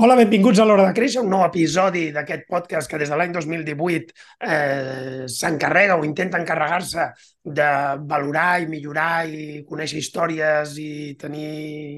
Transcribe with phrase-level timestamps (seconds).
[0.00, 3.34] Hola, benvinguts a l'Hora de Créixer, un nou episodi d'aquest podcast que des de l'any
[3.34, 4.14] 2018
[4.48, 7.04] eh, s'encarrega o intenta encarregar-se
[7.58, 7.66] de
[8.08, 11.50] valorar i millorar i conèixer històries i tenir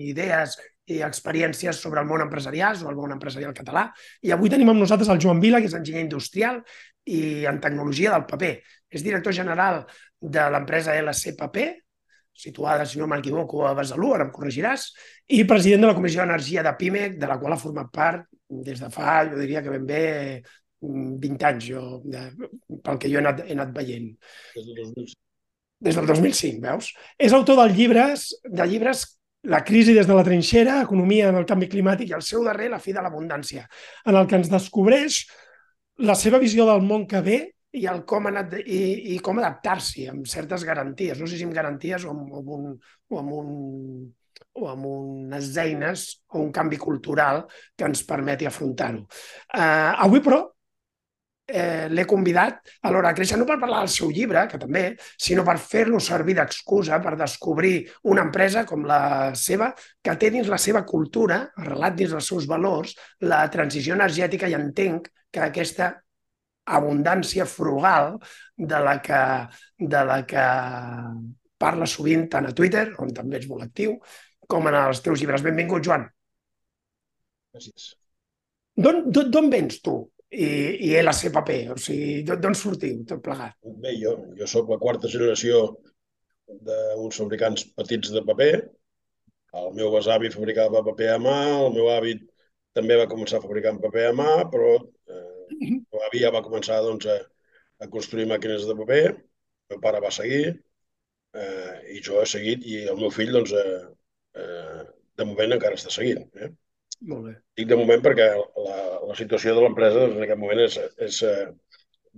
[0.08, 0.56] idees
[0.90, 3.86] i experiències sobre el món empresarial, sobre el món empresarial català.
[4.26, 6.58] I avui tenim amb nosaltres el Joan Vila, que és enginyer industrial
[7.06, 8.56] i en tecnologia del paper.
[8.90, 9.84] És director general
[10.18, 11.70] de l'empresa LC Paper,
[12.34, 14.90] situada, si no m'equivoco, a Besalú, ara em corregiràs,
[15.32, 18.82] i president de la Comissió d'Energia de PIMEC, de la qual ha format part des
[18.82, 20.02] de fa, jo diria que ben bé
[20.82, 22.26] 20 anys, jo, de,
[22.84, 24.10] pel que jo he anat, he anat veient.
[24.54, 25.18] Des del 2005.
[25.82, 26.92] Des del 2005, veus?
[27.18, 29.08] És autor del llibres, de llibres
[29.42, 32.68] La crisi des de la trinxera, Economia en el canvi climàtic i el seu darrer
[32.70, 33.64] La fi de l'abundància,
[34.06, 35.16] en el que ens descobreix
[36.06, 37.38] la seva visió del món que ve
[37.72, 41.56] i, el com, anat, i, i com adaptar-s'hi amb certes garanties, no sé si amb
[41.58, 42.68] garanties o amb, amb, un,
[43.10, 43.50] o amb, un,
[44.58, 49.06] o amb unes eines o un canvi cultural que ens permeti afrontar-ho.
[49.52, 50.42] Uh, avui, però,
[51.52, 54.84] eh, l'he convidat a l'hora de créixer, no per parlar del seu llibre, que també,
[55.20, 57.74] sinó per fer-lo servir d'excusa per descobrir
[58.12, 59.72] una empresa com la seva,
[60.02, 64.56] que té dins la seva cultura, arrelat dins els seus valors, la transició energètica i
[64.58, 65.92] entenc que aquesta
[66.72, 68.16] abundància frugal
[68.56, 69.22] de la que,
[69.78, 70.44] de la que
[71.62, 73.98] parla sovint tant a Twitter, on també ets molt actiu,
[74.52, 75.44] com en els teus llibres.
[75.44, 76.06] Benvingut, Joan.
[77.52, 77.92] Gràcies.
[78.82, 79.98] D'on vens tu
[80.32, 80.48] i,
[80.88, 81.60] i LC Paper?
[81.74, 83.58] O sigui, d'on sortiu tot plegat?
[83.84, 85.66] Bé, jo, jo sóc la quarta generació
[86.68, 88.52] d'uns fabricants petits de paper.
[89.60, 92.14] El meu besavi fabricava paper a mà, el meu avi
[92.76, 97.08] també va començar fabricant paper a mà, però eh, el avi ja va començar doncs,
[97.12, 97.18] a,
[97.84, 100.44] a construir màquines de paper, el meu pare va seguir,
[101.36, 103.82] eh, i jo he seguit, i el meu fill, doncs, eh,
[104.38, 104.82] eh,
[105.18, 106.24] de moment encara està seguint.
[106.40, 106.50] Eh?
[107.10, 107.34] Molt bé.
[107.58, 108.78] Dic de moment perquè la,
[109.08, 110.78] la situació de l'empresa doncs, en aquest moment és,
[111.08, 111.48] és eh,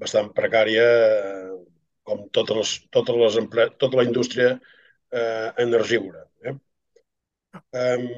[0.00, 1.54] bastant precària, eh,
[2.04, 3.69] com totes les, totes les empre...
[3.80, 6.26] tota la indústria eh, energívora.
[6.44, 6.54] Eh?
[7.80, 8.08] Um,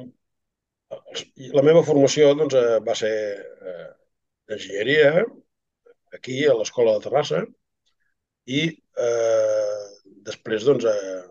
[1.55, 3.89] la meva formació doncs, eh, va ser eh,
[4.51, 5.25] d'enginyeria
[6.19, 7.43] aquí a l'Escola de Terrassa
[8.59, 8.63] i
[9.07, 9.84] eh,
[10.28, 11.23] després doncs, eh,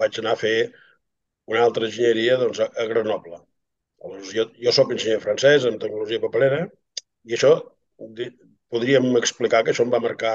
[0.00, 0.56] vaig anar a fer
[1.52, 3.40] una altra enginyeria doncs, a, Grenoble.
[4.04, 6.64] Aleshores, jo, jo sóc enginyer francès en tecnologia paperera
[7.24, 7.54] i això
[8.74, 10.34] podríem explicar que això em va marcar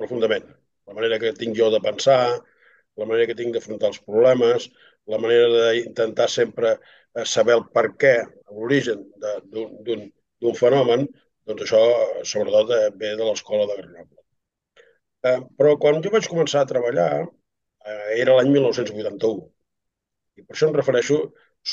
[0.00, 0.46] profundament.
[0.86, 2.20] La manera que tinc jo de pensar,
[3.00, 4.68] la manera que tinc d'afrontar els problemes,
[5.12, 8.14] la manera d'intentar sempre eh, saber el per què,
[8.58, 11.06] l'origen d'un fenomen,
[11.48, 11.82] doncs això,
[12.32, 14.22] sobretot, eh, ve de l'escola de Grenoble.
[15.30, 19.46] Eh, però quan jo vaig començar a treballar, eh, era l'any 1981.
[20.36, 21.18] I per això em refereixo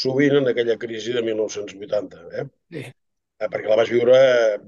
[0.01, 2.21] sovint en aquella crisi de 1980.
[2.39, 2.45] Eh?
[2.75, 2.83] Sí.
[2.87, 4.19] Eh, perquè la vaig viure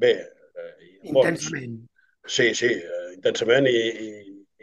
[0.01, 0.13] bé.
[0.61, 0.71] Eh,
[1.11, 1.77] intensament.
[2.37, 4.07] Sí, sí, eh, intensament i, i,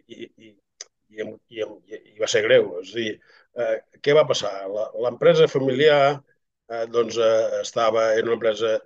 [0.06, 2.74] i, i, i, i, i, i va ser greu.
[2.82, 3.12] És a dir,
[3.62, 4.52] eh, què va passar?
[5.04, 8.76] L'empresa familiar eh, doncs, eh, estava, era una empresa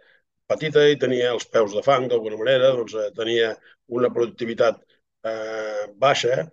[0.51, 3.55] petita i tenia els peus de fang d'alguna manera, doncs eh, tenia
[3.99, 4.79] una productivitat
[5.27, 6.47] eh, baixa eh,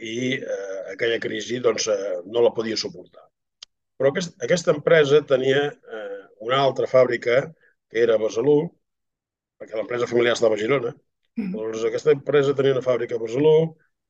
[0.00, 3.26] i eh, aquella crisi doncs, eh, no la podia suportar.
[3.98, 7.40] Però aquest, aquesta empresa tenia eh, una altra fàbrica
[7.88, 8.60] que era a Besalú,
[9.58, 10.92] perquè l'empresa familiar estava a Girona.
[11.38, 11.54] Mm.
[11.54, 13.56] Llavors, aquesta empresa tenia una fàbrica a Besalú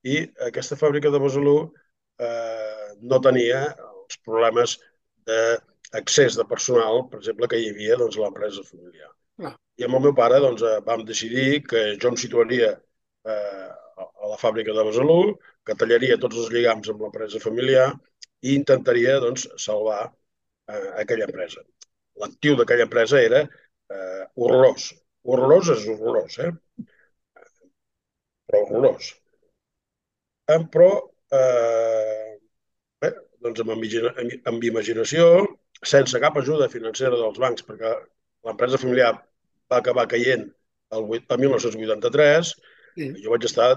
[0.09, 1.57] i aquesta fàbrica de Besalú
[2.21, 4.77] eh, no tenia els problemes
[5.29, 5.41] de
[5.99, 9.11] excés de personal, per exemple, que hi havia doncs, a l'empresa familiar.
[9.41, 9.54] Ah.
[9.78, 13.71] I amb el meu pare doncs, eh, vam decidir que jo em situaria eh,
[14.04, 15.18] a la fàbrica de Besalú,
[15.66, 17.89] que tallaria tots els lligams amb l'empresa familiar
[18.47, 21.65] i intentaria doncs, salvar eh, aquella empresa.
[22.22, 24.91] L'actiu d'aquella empresa era eh, horrorós.
[25.28, 26.53] Horrorós és horrorós, eh?
[28.48, 29.12] Però horrorós.
[30.48, 30.91] Eh, però,
[31.39, 32.36] eh,
[33.03, 33.12] bé,
[33.44, 33.74] doncs amb,
[34.53, 35.27] amb imaginació,
[35.94, 37.92] sense cap ajuda financera dels bancs, perquè
[38.47, 39.12] l'empresa familiar
[39.71, 40.47] va acabar caient
[40.97, 42.54] el, el 1983,
[42.95, 43.11] sí.
[43.23, 43.71] jo vaig estar,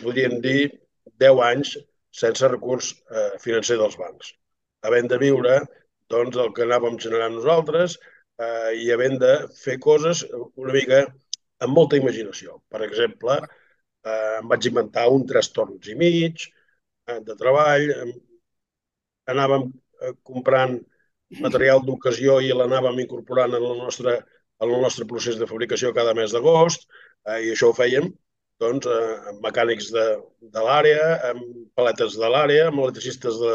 [0.00, 0.70] podríem dir,
[1.20, 1.74] 10 anys
[2.22, 4.32] sense recurs eh, financer dels bancs,
[4.86, 5.60] havent de viure
[6.10, 7.96] doncs, el que anàvem generant nosaltres
[8.40, 10.24] eh, i havent de fer coses
[10.56, 11.04] una mica
[11.60, 12.58] amb molta imaginació.
[12.72, 13.36] Per exemple,
[14.04, 17.86] eh, em vaig inventar un tres torns i mig eh, de treball,
[19.30, 20.78] anàvem eh, comprant
[21.44, 24.24] material d'ocasió i l'anàvem incorporant en el nostre, en
[24.64, 26.86] el nostre procés de fabricació cada mes d'agost,
[27.26, 28.10] eh, i això ho fèiem
[28.60, 30.06] doncs, eh, amb mecànics de,
[30.56, 33.54] de l'àrea, amb paletes de l'àrea, amb electricistes de,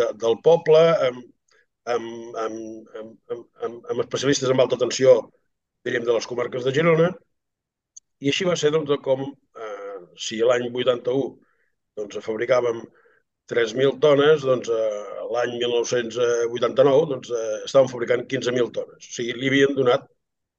[0.00, 1.22] de, del poble, amb,
[1.94, 5.16] amb, amb, amb, amb, amb especialistes en alta tensió,
[5.86, 7.10] diríem, de les comarques de Girona,
[8.20, 9.24] i així va ser doncs, com,
[9.56, 11.26] eh, si l'any 81
[11.96, 12.82] doncs, fabricàvem
[13.52, 19.08] 3.000 tones, doncs eh, l'any 1989 doncs, eh, estàvem fabricant 15.000 tones.
[19.08, 20.08] O sigui, li havien donat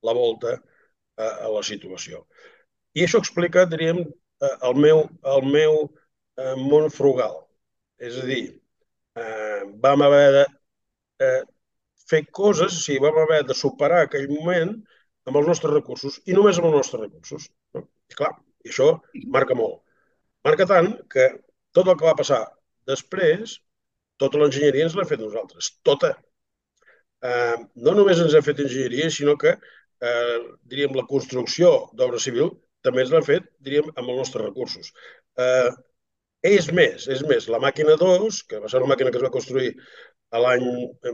[0.06, 2.24] la volta eh, a la situació.
[2.98, 5.04] I això explica, diríem, eh, el meu,
[5.34, 7.40] el meu eh, món frugal.
[7.98, 8.44] És a dir,
[9.18, 10.44] eh, vam haver de
[11.26, 11.42] eh,
[12.10, 14.76] fer coses, o sigui, vam haver de superar aquell moment
[15.28, 17.50] amb els nostres recursos i només amb els nostres recursos.
[17.76, 17.88] No?
[18.12, 18.36] I clar,
[18.66, 18.94] això
[19.34, 19.82] marca molt.
[20.48, 21.32] Marca tant que
[21.76, 22.46] tot el que va passar
[22.88, 23.58] Després,
[24.22, 26.14] tota l'enginyeria ens l'ha fet nosaltres, tota.
[27.30, 29.58] Eh, no només ens ha fet enginyeria, sinó que,
[30.00, 32.52] diríem, la construcció d'obra civil
[32.86, 34.92] també ens l'ha fet, diríem, amb els nostres recursos.
[35.44, 35.70] Eh,
[36.48, 39.34] és més, és més, la màquina 2, que va ser una màquina que es va
[39.34, 39.72] construir
[40.32, 40.66] a l'any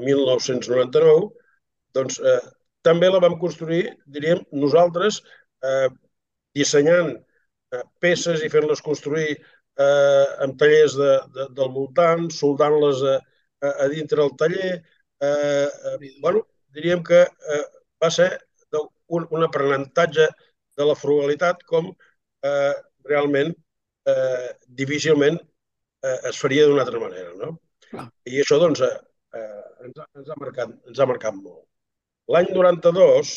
[0.03, 1.29] 1999,
[1.97, 2.39] doncs eh,
[2.87, 3.85] també la vam construir,
[4.17, 5.21] diríem, nosaltres,
[5.63, 5.89] eh,
[6.57, 13.15] dissenyant eh, peces i fent-les construir eh, amb tallers de, de, del voltant, soldant-les a,
[13.63, 14.73] a, a dintre del taller.
[15.23, 16.43] Eh, eh, bueno,
[16.75, 17.63] diríem que eh,
[18.03, 18.29] va ser
[18.81, 20.27] un, un aprenentatge
[20.77, 22.73] de la frugalitat com eh,
[23.09, 23.53] realment
[24.09, 24.49] eh,
[24.81, 27.33] difícilment eh, es faria d'una altra manera.
[27.39, 27.57] No?
[27.89, 28.07] Clar.
[28.29, 28.97] I això doncs, eh,
[29.39, 31.65] eh, ens, ha, ens, ha marcat, ens ha marcat molt.
[32.33, 33.33] L'any 92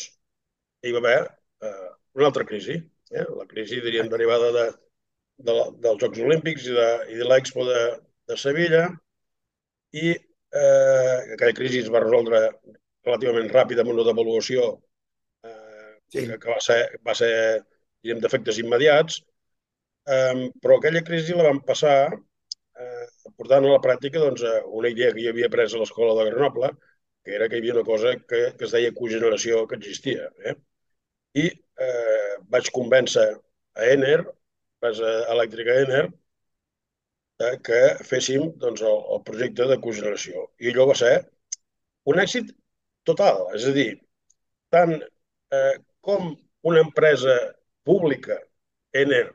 [0.87, 1.19] hi va haver
[1.67, 2.77] eh, una altra crisi,
[3.11, 3.25] eh?
[3.39, 4.65] la crisi, diríem, derivada de,
[5.45, 7.81] de, dels Jocs Olímpics i de, i de l'Expo de,
[8.29, 8.87] de Sevilla
[9.95, 12.41] i eh, aquella crisi es va resoldre
[13.07, 14.73] relativament ràpid amb una devaluació
[16.07, 16.25] sí.
[16.25, 17.33] que, que va ser, va ser
[18.03, 19.21] diguem, d'efectes immediats,
[20.15, 23.07] eh, però aquella crisi la vam passar eh,
[23.37, 24.45] portant a la pràctica doncs,
[24.81, 26.71] una idea que jo havia pres a l'escola de Grenoble,
[27.23, 30.29] que era que hi havia una cosa que, que es deia cogeneració que existia.
[30.51, 30.55] Eh?
[31.43, 31.47] I
[31.87, 33.27] eh, vaig convèncer
[33.77, 36.05] a Ener, empresa elèctrica Ener,
[37.43, 37.81] eh, que
[38.11, 40.47] féssim doncs, el, el projecte de cogeneració.
[40.63, 41.13] I allò va ser
[42.13, 42.53] un èxit
[43.09, 43.43] total.
[43.57, 43.89] És a dir,
[44.73, 45.75] tant eh,
[46.07, 46.31] com
[46.71, 47.35] una empresa
[47.87, 48.37] pública,
[48.95, 49.25] Ener,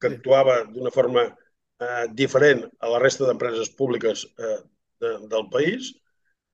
[0.00, 4.58] que actuava d'una forma eh, diferent a la resta d'empreses públiques eh,
[5.02, 5.90] de, del país,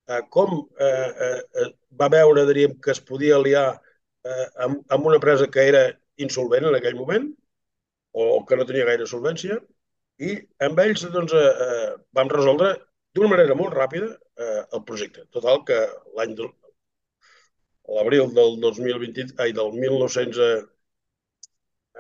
[0.09, 0.55] eh, com
[0.87, 1.69] eh, eh,
[2.01, 3.67] va veure, diríem, que es podia aliar
[4.25, 5.85] eh, amb, amb una empresa que era
[6.25, 7.29] insolvent en aquell moment,
[8.13, 9.61] o que no tenia gaire solvència,
[10.21, 10.37] i
[10.67, 12.73] amb ells doncs, eh, eh vam resoldre
[13.17, 15.29] d'una manera molt ràpida eh, el projecte.
[15.37, 15.79] Total, que
[16.17, 16.35] l'any
[17.97, 20.65] l'abril del 2020, ai, del 1993,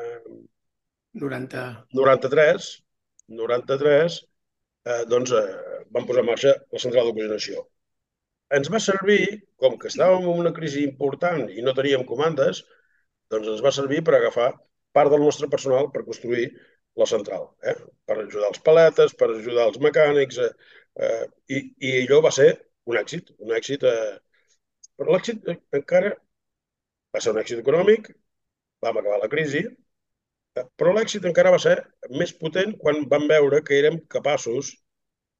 [0.00, 0.20] eh,
[2.02, 2.68] 93,
[3.40, 4.20] 93
[4.84, 7.66] eh, doncs, eh, vam posar en marxa la central de cogeneració.
[8.56, 9.22] Ens va servir,
[9.62, 12.64] com que estàvem en una crisi important i no teníem comandes,
[13.30, 14.50] doncs ens va servir per agafar
[14.96, 16.48] part del nostre personal per construir
[16.98, 17.76] la central, eh?
[18.06, 20.50] per ajudar els paletes, per ajudar els mecànics, eh?
[21.06, 22.48] Eh, i, i allò va ser
[22.90, 24.16] un èxit, un èxit, eh,
[25.00, 25.46] però l'èxit
[25.78, 26.10] encara
[27.14, 28.10] va ser un èxit econòmic,
[28.84, 31.78] vam acabar la crisi, eh, però l'èxit encara va ser
[32.20, 34.74] més potent quan vam veure que érem capaços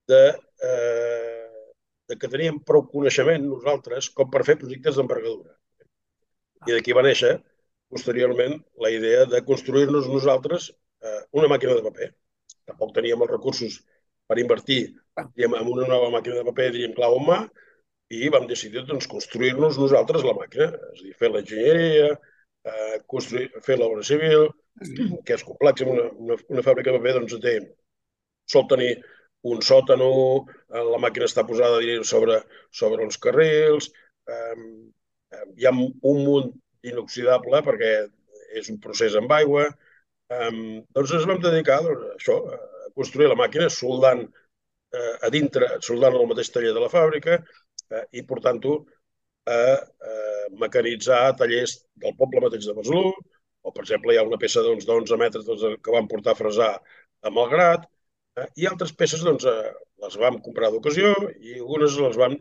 [0.08, 0.22] de,
[0.70, 1.70] eh,
[2.08, 5.54] de que teníem prou coneixement nosaltres com per fer projectes d'envergadura.
[6.68, 7.36] I d'aquí va néixer
[7.92, 10.70] posteriorment la idea de construir-nos nosaltres
[11.04, 12.12] eh, una màquina de paper.
[12.70, 13.80] Tampoc teníem els recursos
[14.30, 14.82] per invertir
[15.34, 17.40] diguem, en una nova màquina de paper, diríem, clau en mà,
[18.10, 22.08] i vam decidir doncs, construir-nos nosaltres la màquina, és a dir, fer l'enginyeria,
[22.66, 24.48] eh, construir, fer l'obra civil,
[25.26, 25.84] que és complex.
[25.86, 27.54] Una, una, una fàbrica de paper doncs, té,
[28.50, 28.94] sol tenir
[29.50, 30.10] un sòtano,
[30.68, 32.40] eh, la màquina està posada diríem, sobre,
[32.80, 33.92] sobre uns carrils,
[34.26, 34.56] eh,
[35.56, 36.50] hi ha un munt
[36.90, 37.92] inoxidable perquè
[38.58, 39.68] és un procés amb aigua.
[40.30, 45.30] Um, doncs ens vam dedicar doncs, a això, a construir la màquina, soldant eh, a
[45.34, 47.40] dintre, soldant al mateix taller de la fàbrica
[47.92, 48.74] eh, i portant-ho
[49.50, 49.58] a,
[50.10, 50.14] a
[50.62, 53.14] mecanitzar tallers del poble mateix de Besalú,
[53.62, 56.34] o per exemple hi ha una peça doncs, d'11 doncs, metres doncs, que vam portar
[56.34, 56.72] a fresar
[57.22, 57.88] a Malgrat,
[58.40, 59.72] eh, i altres peces doncs, eh,
[60.04, 62.36] les vam comprar d'ocasió i algunes les vam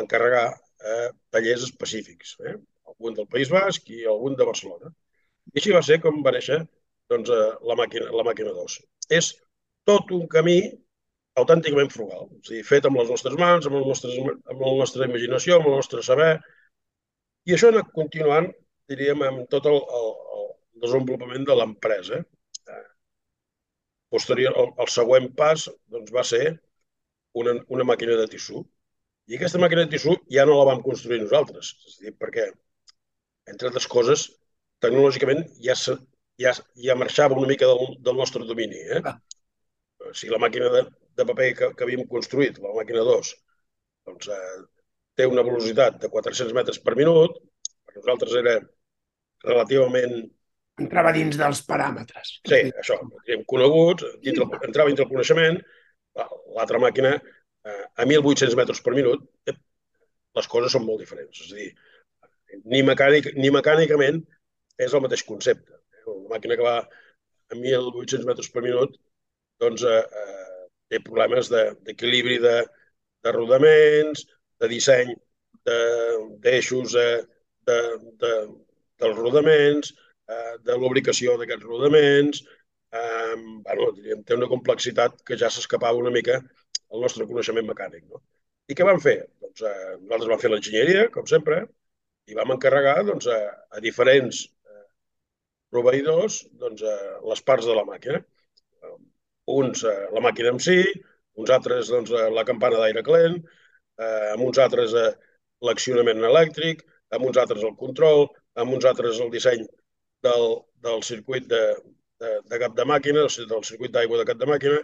[0.00, 0.98] encarregar a
[1.34, 2.36] tallers específics.
[2.46, 2.58] Eh?
[3.00, 4.92] algun del País Basc i algun de Barcelona.
[5.50, 6.60] I així va ser com va néixer
[7.10, 8.76] doncs, eh, la, màquina, la màquina 2.
[9.18, 9.32] És
[9.88, 10.58] tot un camí
[11.38, 15.06] autènticament frugal, o sigui, fet amb les nostres mans, amb, el nostres, amb la nostra
[15.06, 16.32] imaginació, amb el nostre saber,
[17.48, 18.50] i això ha anat continuant,
[18.90, 20.48] diríem, amb tot el, el, el
[20.84, 22.18] desenvolupament de l'empresa.
[22.74, 22.82] Eh,
[24.14, 26.44] posterior, el, el següent pas doncs, va ser
[27.40, 28.64] una, una màquina de tissú.
[29.30, 32.48] I aquesta màquina de tissú ja no la vam construir nosaltres, és a dir, perquè,
[33.52, 34.26] entre altres coses,
[34.84, 35.76] tecnològicament ja,
[36.42, 36.54] ja,
[36.86, 38.80] ja marxava una mica del, del nostre domini.
[38.96, 39.02] Eh?
[39.04, 39.16] Ah.
[40.00, 40.82] O sigui, la màquina de,
[41.20, 43.32] de paper que, que havíem construït, la màquina 2,
[44.08, 44.60] doncs, eh,
[45.18, 47.40] té una velocitat de 400 metres per minut,
[47.86, 48.58] per nosaltres era
[49.46, 50.14] relativament...
[50.80, 52.38] Entrava dins dels paràmetres.
[52.48, 52.96] Sí, això,
[53.28, 55.60] hem conegut, dintre, entrava dintre el coneixement,
[56.56, 59.56] l'altra màquina eh, a 1.800 metres per minut, eh,
[60.38, 61.42] les coses són molt diferents.
[61.44, 61.68] És a dir,
[62.64, 64.22] ni, mecànic, ni mecànicament
[64.80, 65.76] és el mateix concepte.
[66.08, 68.96] Una màquina que va a 1.800 metres per minut
[69.60, 70.49] doncs, eh, eh,
[70.90, 72.56] té problemes d'equilibri de,
[73.24, 74.24] de, rodaments,
[74.60, 75.12] de disseny
[76.44, 77.08] d'eixos de,
[77.68, 77.78] de,
[78.22, 78.32] de,
[79.02, 79.92] dels rodaments,
[80.30, 82.42] eh, de lubricació d'aquests rodaments,
[82.92, 88.06] eh, bueno, diríem, té una complexitat que ja s'escapava una mica al nostre coneixement mecànic.
[88.10, 88.22] No?
[88.70, 89.18] I què vam fer?
[89.42, 91.62] Doncs, eh, nosaltres vam fer l'enginyeria, com sempre,
[92.30, 93.38] i vam encarregar doncs, a,
[93.76, 94.84] a diferents eh,
[95.74, 98.20] proveïdors doncs, eh, les parts de la màquina.
[98.20, 98.39] Eh,
[99.62, 100.78] uns eh, la màquina en si,
[101.40, 103.38] uns altres doncs, eh, la campana d'aire calent,
[104.00, 105.10] eh, amb uns altres eh,
[105.68, 106.84] l'accionament elèctric,
[107.16, 108.26] amb uns altres el control,
[108.62, 109.64] amb uns altres el disseny
[110.26, 110.46] del,
[110.86, 111.62] del circuit de,
[112.22, 114.80] de, de cap de màquina, del circuit d'aigua de cap de màquina,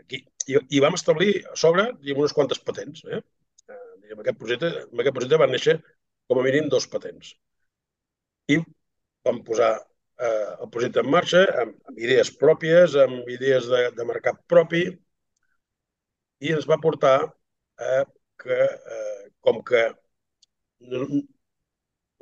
[0.00, 3.04] aquí, i, i vam establir a sobre diguem, unes quantes patents.
[3.06, 3.20] Eh?
[3.68, 5.78] Eh, diguem, aquest projecte, amb aquest projecte van néixer
[6.30, 7.34] com a mínim dos patents.
[8.50, 8.60] I
[9.26, 9.72] vam posar
[10.26, 14.84] eh, el projecte en marxa amb, amb idees pròpies, amb idees de, de mercat propi,
[16.40, 18.04] i ens va portar eh,
[18.42, 18.60] que,
[18.96, 19.82] eh, com que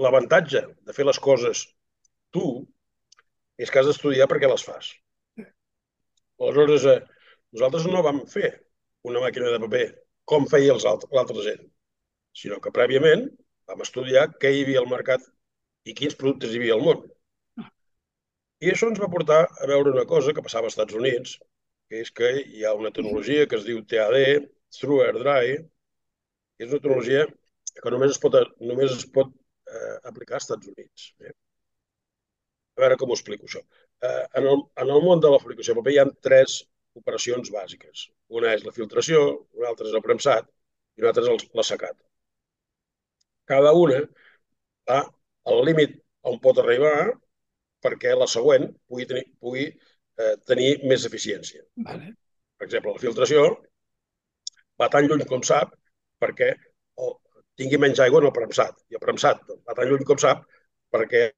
[0.04, 1.64] l'avantatge de fer les coses
[2.34, 2.46] tu
[3.58, 4.90] és que has d'estudiar perquè les fas.
[6.38, 7.00] Aleshores, eh,
[7.54, 8.52] nosaltres no vam fer
[9.10, 9.86] una màquina de paper
[10.28, 11.62] com feia l'altra gent,
[12.40, 13.24] sinó que prèviament
[13.70, 15.24] vam estudiar què hi havia al mercat
[15.88, 17.06] i quins productes hi havia al món.
[18.66, 21.34] I això ens va portar a veure una cosa que passava als Estats Units,
[21.90, 24.48] que és que hi ha una tecnologia que es diu TAD,
[24.78, 25.52] Through Air Dry,
[26.56, 27.26] que és una tecnologia
[27.82, 28.38] que només es pot,
[28.70, 31.12] només es pot eh, aplicar als Estats Units.
[31.22, 31.34] Eh?
[32.78, 33.62] A veure com ho explico, això.
[34.08, 36.58] Eh, en, el, en el món de la fabricació de paper hi ha tres
[36.98, 38.08] operacions bàsiques.
[38.40, 39.22] Una és la filtració,
[39.60, 40.50] una altra és el premsat
[40.98, 41.96] i una altra és l'assecat.
[43.54, 44.02] Cada una
[44.90, 45.00] va
[45.52, 45.94] al límit
[46.28, 46.94] on pot arribar
[47.84, 49.66] perquè la següent pugui tenir, pugui,
[50.18, 51.62] eh, tenir més eficiència.
[51.88, 52.12] Vale.
[52.58, 53.44] Per exemple, la filtració
[54.82, 55.74] va tan lluny com sap
[56.22, 56.52] perquè
[56.98, 57.12] o
[57.58, 58.82] tingui menys aigua en el premsat.
[58.90, 60.44] I el premsat va tan lluny com sap
[60.94, 61.28] perquè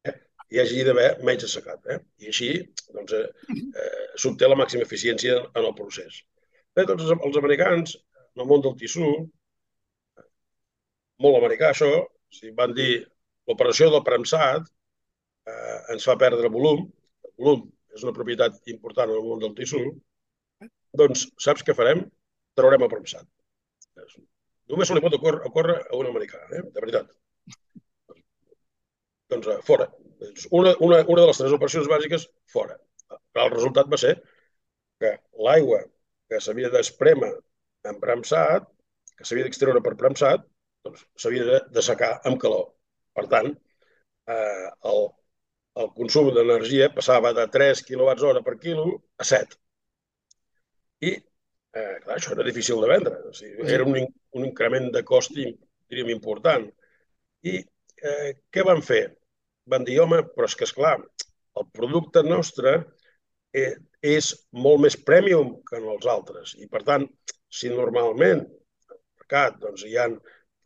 [0.50, 1.84] hi hagi d'haver menys assecat.
[1.94, 1.98] Eh?
[2.24, 2.50] I així
[2.94, 6.22] doncs, eh, eh, s'obté la màxima eficiència en el procés.
[6.76, 7.96] Bé, doncs els americans,
[8.34, 9.06] en el món del tissú,
[11.24, 11.90] molt americà això,
[12.34, 12.90] sigui, van dir
[13.48, 14.68] l'operació del premsat
[15.48, 16.86] eh, ens fa perdre volum,
[17.24, 17.66] el volum
[17.96, 19.82] és una propietat important en el món del tissú,
[21.00, 22.04] doncs saps què farem?
[22.58, 23.26] Traurem el premsat.
[24.70, 26.62] Només se li pot ocórrer, ocórrer a un americà, eh?
[26.74, 27.10] de veritat.
[29.30, 29.86] Doncs eh, fora.
[30.58, 32.76] Una, una, una de les tres operacions bàsiques, fora.
[33.42, 34.14] El resultat va ser
[35.02, 35.14] que
[35.46, 35.80] l'aigua
[36.30, 37.30] que s'havia d'esprema
[37.90, 38.66] en premsat,
[39.16, 40.44] que s'havia d'extreure per premsat,
[40.86, 42.68] doncs s'havia de, de secar amb calor.
[43.18, 43.50] Per tant,
[44.34, 45.08] eh, el,
[45.80, 48.86] el consum d'energia passava de 3 kWh per quilo
[49.18, 49.58] a 7.
[51.06, 53.14] I, eh, clar, això era difícil de vendre.
[53.30, 53.96] O sigui, era un,
[54.36, 56.66] un increment de cost, diríem, important.
[57.46, 59.04] I eh, què van fer?
[59.70, 60.96] van dir, home, però és que, és clar,
[61.60, 62.76] el producte nostre
[63.56, 63.74] eh,
[64.14, 64.30] és
[64.66, 66.54] molt més premium que en els altres.
[66.58, 67.06] I, per tant,
[67.60, 70.08] si normalment al mercat doncs, hi ha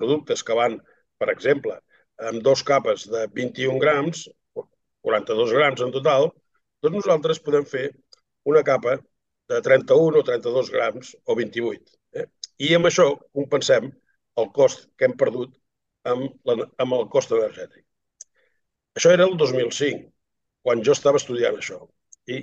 [0.00, 0.78] productes que van,
[1.20, 1.78] per exemple,
[2.30, 4.26] amb dos capes de 21 grams,
[5.04, 6.30] 42 grams en total,
[6.84, 7.88] doncs nosaltres podem fer
[8.50, 8.96] una capa
[9.52, 11.98] de 31 o 32 grams o 28.
[12.20, 12.26] Eh?
[12.68, 13.90] I amb això compensem
[14.40, 15.52] el cost que hem perdut
[16.08, 17.84] amb, la, amb el cost energètic.
[18.96, 20.04] Això era el 2005,
[20.64, 21.80] quan jo estava estudiant això.
[22.30, 22.40] I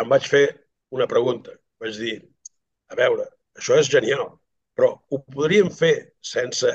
[0.00, 0.44] em vaig fer
[0.96, 1.54] una pregunta.
[1.82, 2.16] Vaig dir,
[2.90, 3.26] a veure,
[3.58, 4.26] això és genial,
[4.76, 6.70] però ho podríem fer sense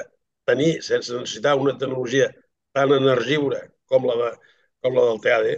[0.50, 2.30] tenir, sense necessitar una tecnologia
[2.76, 4.30] tan energiura com la, de,
[4.86, 5.52] com la del TAD?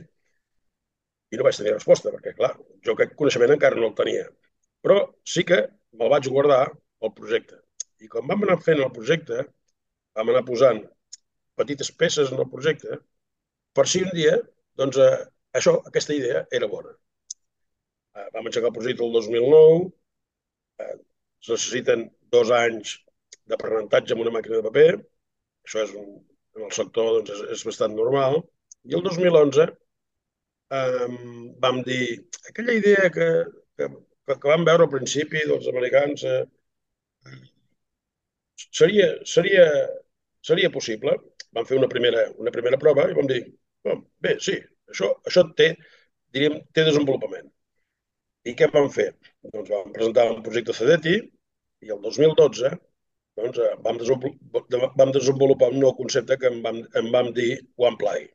[1.32, 2.54] I no vaig tenir resposta, perquè, clar,
[2.86, 4.28] jo aquest coneixement encara no el tenia.
[4.86, 5.00] Però
[5.36, 5.64] sí que
[6.00, 6.62] me'l vaig guardar
[7.04, 7.60] el projecte.
[8.04, 9.44] I quan vam anar fent el projecte,
[10.18, 10.80] vam anar posant
[11.60, 13.00] petites peces en el projecte,
[13.78, 14.38] per si un dia,
[14.80, 15.18] doncs, eh,
[15.60, 16.94] això, aquesta idea era bona.
[18.16, 19.92] Eh, vam engegar el projecte el 2009,
[20.86, 20.96] eh,
[21.44, 22.08] es necessiten
[22.38, 22.98] dos anys
[23.52, 24.92] d'aprenentatge amb una màquina de paper,
[25.68, 26.14] això és un,
[26.58, 28.42] en el sector doncs, és, és bastant normal,
[28.88, 29.68] i el 2011
[30.78, 31.08] eh,
[31.64, 32.04] vam dir,
[32.50, 33.28] aquella idea que,
[33.78, 33.90] que,
[34.34, 36.44] que vam veure al principi dels americans eh,
[38.80, 39.68] seria, seria,
[40.42, 41.18] seria possible.
[41.56, 43.42] Vam fer una primera, una primera prova i vam dir,
[43.88, 44.58] oh, bé, sí,
[44.92, 45.72] això, això té,
[46.36, 47.48] diríem, té desenvolupament.
[48.48, 49.10] I què vam fer?
[49.54, 51.16] Doncs vam presentar un projecte CEDETI
[51.86, 52.72] i el 2012
[53.38, 57.52] doncs, eh, vam, desenvolupar, vam desenvolupar un nou concepte que en vam, en vam dir
[57.90, 58.28] One Play.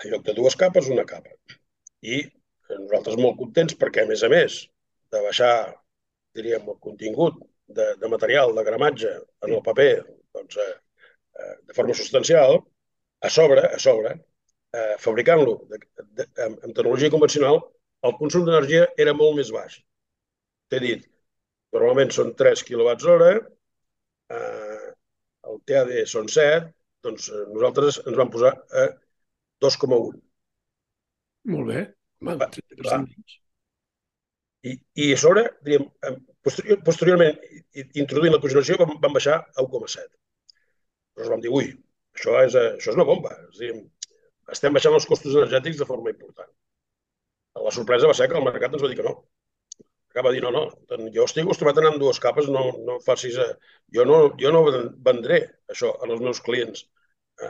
[0.00, 1.34] En lloc de dues capes, una capa.
[2.00, 2.22] I
[2.70, 4.60] nosaltres molt contents perquè, a més a més,
[5.12, 5.54] de baixar,
[6.36, 7.40] diríem, el contingut
[7.78, 9.12] de, de material, de gramatge
[9.44, 9.92] en el paper,
[10.36, 10.74] doncs, eh,
[11.40, 12.60] eh de forma substancial,
[13.20, 14.14] a sobre, a sobre,
[14.72, 17.60] eh, fabricant-lo amb, amb tecnologia convencional,
[18.08, 19.76] el consum d'energia era molt més baix.
[20.70, 21.04] T'he dit,
[21.74, 23.34] normalment són 3 kWh,
[24.36, 24.90] eh,
[25.50, 26.70] el TAD són 7,
[27.04, 28.88] doncs eh, nosaltres ens vam posar a
[29.64, 30.20] 2,1.
[31.54, 31.84] Molt bé.
[32.26, 32.36] Va,
[34.62, 35.86] I, I a sobre, diríem,
[36.44, 37.38] posterior, posteriorment,
[38.02, 40.04] introduint la cogeneració, vam, vam baixar a 1,7.
[41.16, 41.70] Però vam dir, ui,
[42.16, 43.32] això és, això és una bomba.
[43.48, 43.72] És dir,
[44.56, 46.50] estem baixant els costos energètics de forma important.
[47.64, 49.16] La sorpresa va ser que el mercat ens va dir que no.
[50.10, 52.98] Acaba de dir, no, no, jo estic acostumat a anar amb dues capes, no, no
[53.04, 53.36] facis...
[53.38, 53.46] A...
[53.94, 54.64] Jo, no, jo no
[55.06, 55.40] vendré
[55.70, 56.99] això als meus clients, eh,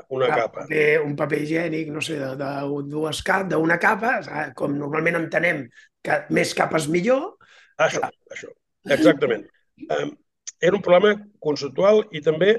[0.09, 0.65] una Clar, capa.
[0.69, 2.51] Paper, un paper higiènic, no sé, de, de
[2.91, 4.17] dues capes, d'una capa,
[4.59, 5.65] com normalment entenem
[6.05, 7.35] que més capes millor.
[7.81, 8.13] Això, Clar.
[8.37, 8.53] això,
[8.97, 9.47] exactament.
[9.89, 10.15] Um,
[10.61, 12.55] era un problema conceptual i també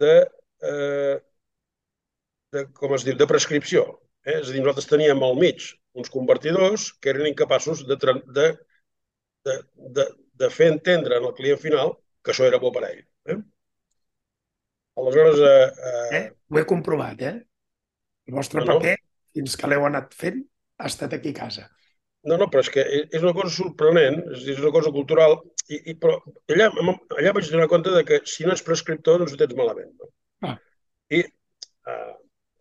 [0.00, 0.14] de
[0.64, 1.16] eh,
[2.54, 3.84] de, com es diu, de prescripció.
[4.24, 4.38] Eh?
[4.38, 5.66] És a dir, nosaltres teníem al mig
[6.00, 7.98] uns convertidors que eren incapaços de,
[8.36, 8.46] de,
[9.48, 9.56] de,
[9.98, 10.06] de,
[10.42, 13.02] de fer entendre al client final que això era bo per a ell.
[14.94, 15.00] Eh?
[15.00, 15.38] Aleshores...
[15.38, 16.16] Eh, eh...
[16.18, 16.32] Eh?
[16.50, 17.36] Ho he comprovat, eh?
[18.26, 19.10] El vostre no, paper, no.
[19.36, 20.42] fins que l'heu anat fent,
[20.78, 21.68] ha estat aquí a casa.
[22.24, 25.36] No, no, però és que és una cosa sorprenent, és una cosa cultural,
[25.68, 26.16] i, i, però
[26.54, 26.70] allà,
[27.18, 29.90] allà vaig donar compte de que si no ets prescriptor, doncs ho tens malament.
[30.00, 30.08] No?
[30.48, 30.54] Ah.
[31.12, 31.20] I,
[31.90, 32.14] uh,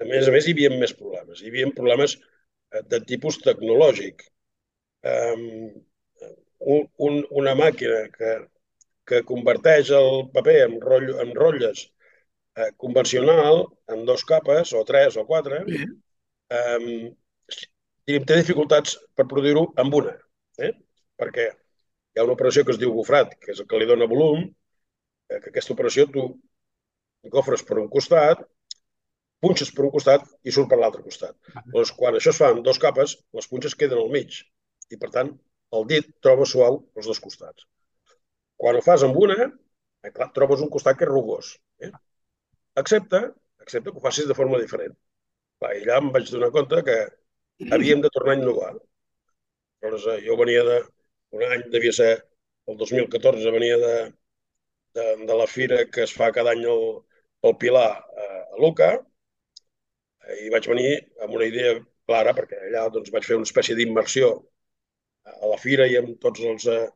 [0.04, 1.40] a més a més, hi havia més problemes.
[1.40, 4.28] Hi havia problemes uh, de tipus tecnològic.
[5.14, 5.48] Um,
[6.74, 8.36] un, un, una màquina que,
[9.08, 11.88] que converteix el paper en, rotllo, en rotlles
[12.60, 15.84] uh, convencional, en dos capes, o tres o quatre, sí.
[16.60, 20.16] um, té dificultats per produir-ho amb una.
[20.60, 20.74] Eh?
[21.20, 24.10] Perquè hi ha una operació que es diu gofrat, que és el que li dona
[24.10, 24.48] volum,
[25.34, 26.28] que aquesta operació tu
[27.34, 28.44] gofres per un costat,
[29.44, 31.36] punxes per un costat i surt per l'altre costat.
[31.56, 34.40] Llavors, quan això es fa en dos capes, les punxes queden al mig
[34.92, 35.34] i, per tant,
[35.74, 37.68] el dit troba suau els dos costats.
[38.60, 39.50] Quan ho fas amb una,
[40.04, 41.56] eh, clar, trobes un costat que és rugós.
[41.84, 41.92] Eh?
[42.82, 43.20] Excepte,
[43.66, 44.96] excepte que ho facis de forma diferent.
[45.62, 46.98] Clar, I allà em vaig donar compte que
[47.78, 48.74] havíem de tornar a innovar.
[49.84, 50.82] Llavors, eh, jo venia de...
[51.34, 52.12] Un any devia ser
[52.72, 53.94] el 2014, venia de,
[54.98, 56.62] de, de la fira que es fa cada any
[57.44, 57.90] pel Pilar
[58.26, 58.90] eh, a Luca
[60.44, 60.92] i vaig venir
[61.26, 61.74] amb una idea
[62.08, 64.30] clara perquè allà doncs, vaig fer una espècie d'immersió
[65.34, 66.88] a la fira i amb tots els, eh,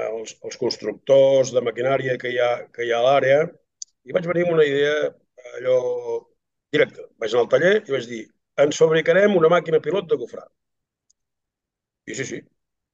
[0.00, 3.40] els, els constructors de maquinària que hi ha, que hi ha a l'àrea
[4.08, 4.94] i vaig venir amb una idea
[5.58, 5.78] allò
[6.72, 7.04] directa.
[7.20, 8.22] Vaig anar al taller i vaig dir
[8.64, 10.46] ens fabricarem una màquina pilot de gofrar.
[12.08, 12.38] I sí, sí,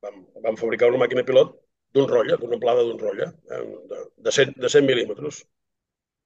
[0.05, 1.55] vam, vam fabricar una màquina pilot
[1.95, 5.45] d'un rotlle, d'una amplada d'un rotlle, eh, de, de, 100, de 100 mil·límetres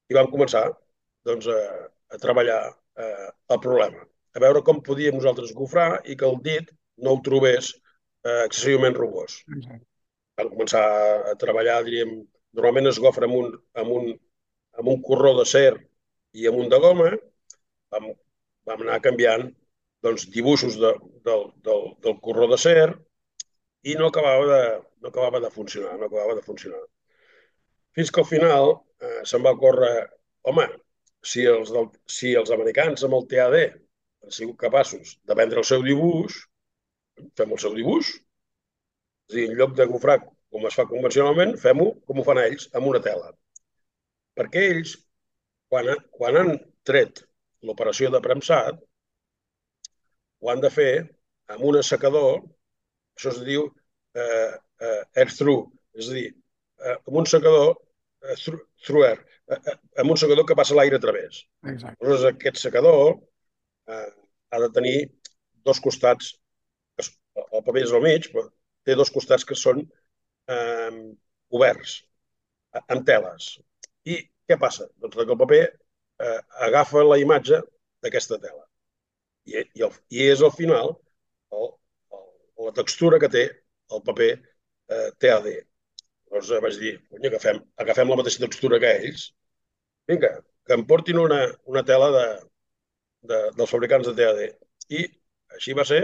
[0.09, 0.65] i vam començar
[1.29, 1.59] doncs, a,
[2.15, 2.61] a treballar
[3.05, 6.73] eh, el problema, a veure com podíem nosaltres gofrar i que el dit
[7.05, 9.43] no ho trobés eh, excessivament rugós.
[10.41, 10.85] Vam començar
[11.33, 12.17] a treballar, diríem,
[12.57, 14.09] normalment es gofra amb un, amb un,
[14.79, 15.73] amb un corró de cer
[16.39, 17.11] i amb un de goma,
[17.93, 18.11] vam,
[18.69, 19.49] vam anar canviant
[20.05, 20.93] doncs, dibuixos de,
[21.27, 22.89] del, del, del corró de cer
[23.89, 24.63] i no acabava de,
[25.03, 26.81] no acabava de funcionar, no acabava de funcionar.
[27.97, 29.95] Fins que al final eh, se'n va córrer,
[30.51, 30.69] home,
[31.33, 31.89] si els, del,
[32.19, 36.39] si els americans amb el TAD han sigut capaços de vendre el seu dibuix,
[37.39, 38.13] fem el seu dibuix.
[39.29, 42.41] És a dir, en lloc de gofrar com es fa convencionalment, fem-ho com ho fan
[42.45, 43.33] ells, amb una tela.
[44.39, 44.95] Perquè ells,
[45.71, 46.53] quan, quan han
[46.87, 47.25] tret
[47.67, 48.79] l'operació de premsat,
[50.39, 50.93] ho han de fer
[51.55, 52.43] amb un assecador,
[53.19, 54.53] això es diu eh,
[54.87, 55.67] eh, air through,
[55.99, 56.29] és a dir,
[56.85, 60.77] eh, amb un secador eh, through, through air, eh, eh, amb un secador que passa
[60.79, 61.43] l'aire a través.
[61.67, 61.97] Exacte.
[61.99, 63.17] Aleshores, aquest secador
[63.91, 64.11] eh,
[64.53, 64.99] ha de tenir
[65.67, 66.37] dos costats,
[67.03, 68.47] el paper és al mig, però
[68.87, 71.01] té dos costats que són eh,
[71.55, 71.99] oberts,
[72.87, 73.57] amb teles.
[74.15, 74.19] I
[74.49, 74.89] què passa?
[75.03, 77.61] Doncs que el paper eh, agafa la imatge
[78.05, 78.65] d'aquesta tela.
[79.49, 80.93] I, i, el, I és al final
[81.59, 81.67] el,
[82.19, 82.29] el,
[82.69, 83.45] la textura que té
[83.97, 85.49] el paper eh, TAD.
[86.29, 89.29] Llavors eh, vaig dir, conya, agafem, agafem la mateixa textura que ells,
[90.11, 90.33] vinga,
[90.69, 91.41] que em portin una,
[91.73, 92.27] una tela de,
[93.31, 94.43] de, dels fabricants de TAD.
[94.99, 95.05] I
[95.57, 96.03] així va ser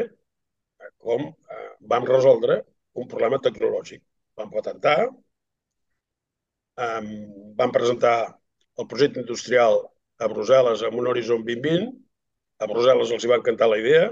[1.04, 2.60] com eh, vam resoldre
[3.00, 4.02] un problema tecnològic.
[4.38, 4.98] Vam patentar,
[6.80, 7.02] eh,
[7.58, 8.16] vam presentar
[8.78, 9.72] el projecte industrial
[10.22, 11.84] a Brussel·les amb un Horizon 2020.
[12.62, 14.04] A Brussel·les els hi va encantar la idea.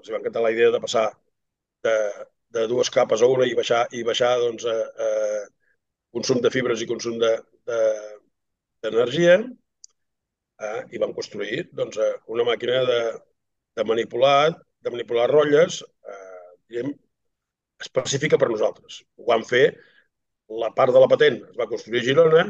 [0.00, 1.06] Els hi va encantar la idea de passar
[1.86, 1.96] de,
[2.56, 5.08] de dues capes a una i baixar, i baixar doncs, a, a
[6.16, 9.36] consum de fibres i consum d'energia.
[9.38, 11.96] De, de eh, I vam construir doncs,
[12.32, 13.00] una màquina de,
[13.76, 14.56] de manipular
[14.86, 16.92] de manipular rotlles eh, diguem,
[17.82, 19.00] específica per nosaltres.
[19.18, 19.66] Ho vam fer,
[20.62, 22.44] la part de la patent es va construir a Girona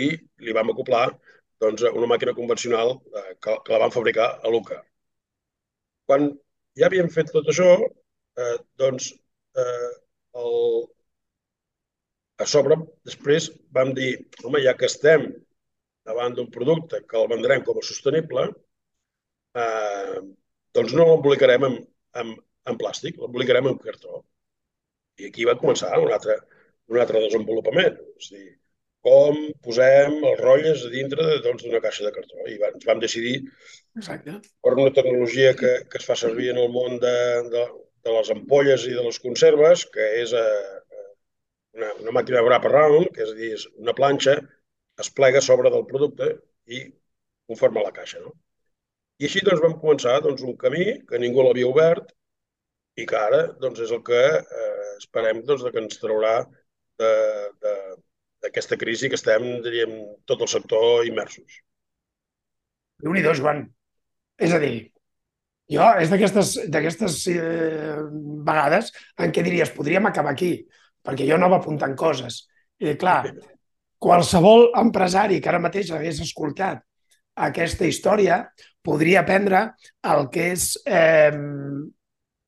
[0.00, 0.08] i
[0.46, 1.06] li vam acoplar
[1.62, 4.80] doncs, una màquina convencional eh, que, que la van fabricar a Luca.
[6.10, 6.30] Quan
[6.78, 7.68] ja havíem fet tot això,
[8.42, 9.12] eh, doncs
[9.62, 9.92] eh,
[10.42, 10.58] el...
[12.42, 15.28] a sobre després vam dir, home, ja que estem
[16.08, 18.48] davant d'un producte que el vendrem com a sostenible,
[19.62, 20.18] eh,
[20.74, 21.78] doncs no l'embolicarem en,
[22.22, 22.34] en,
[22.70, 24.24] en plàstic, l'embolicarem en cartró.
[25.20, 26.40] I aquí va començar un altre,
[26.90, 28.00] un altre desenvolupament.
[28.18, 28.50] És a dir,
[29.06, 32.44] com posem els rotlles a dintre doncs, d'una caixa de cartró.
[32.46, 33.38] I ens vam decidir
[33.98, 34.38] Exacte.
[34.62, 37.16] per una tecnologia que, que es fa servir en el món de,
[37.54, 37.64] de,
[38.06, 41.02] de les ampolles i de les conserves, que és eh,
[41.78, 44.38] una, una màquina de wrap around, que és a dir, és una planxa,
[45.02, 46.30] es plega sobre del producte
[46.70, 46.84] i
[47.50, 48.22] conforma la caixa.
[48.22, 48.34] No?
[49.18, 52.14] I així doncs, vam començar doncs, un camí que ningú l'havia obert
[53.02, 56.36] i que ara doncs, és el que eh, esperem doncs, que ens traurà
[57.02, 59.92] d'aquesta crisi que estem, diríem,
[60.26, 61.60] tot el sector immersos.
[63.02, 63.66] déu nhi Joan.
[64.38, 64.92] És a dir,
[65.70, 67.96] jo és d'aquestes eh,
[68.46, 70.66] vegades en què diries, podríem acabar aquí,
[71.02, 72.46] perquè jo anava apuntant coses.
[72.78, 73.34] I clar,
[74.02, 76.82] qualsevol empresari que ara mateix hagués escoltat
[77.48, 78.42] aquesta història
[78.82, 79.62] podria aprendre
[80.12, 81.32] el que és eh,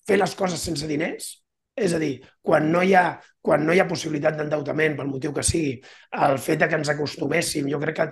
[0.05, 1.31] fer les coses sense diners,
[1.75, 3.05] és a dir, quan no hi ha,
[3.43, 5.75] quan no hi ha possibilitat d'endeutament, pel motiu que sigui,
[6.27, 8.09] el fet que ens acostuméssim, jo crec que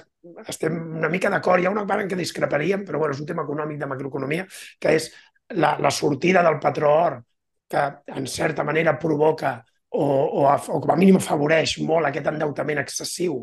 [0.50, 3.28] estem una mica d'acord, hi ha una part en què discreparíem, però bueno, és un
[3.28, 4.46] tema econòmic de macroeconomia,
[4.82, 5.12] que és
[5.54, 7.20] la, la sortida del patró or,
[7.72, 7.84] que
[8.18, 9.56] en certa manera provoca
[9.88, 13.38] o, o, o com a mínim afavoreix molt aquest endeutament excessiu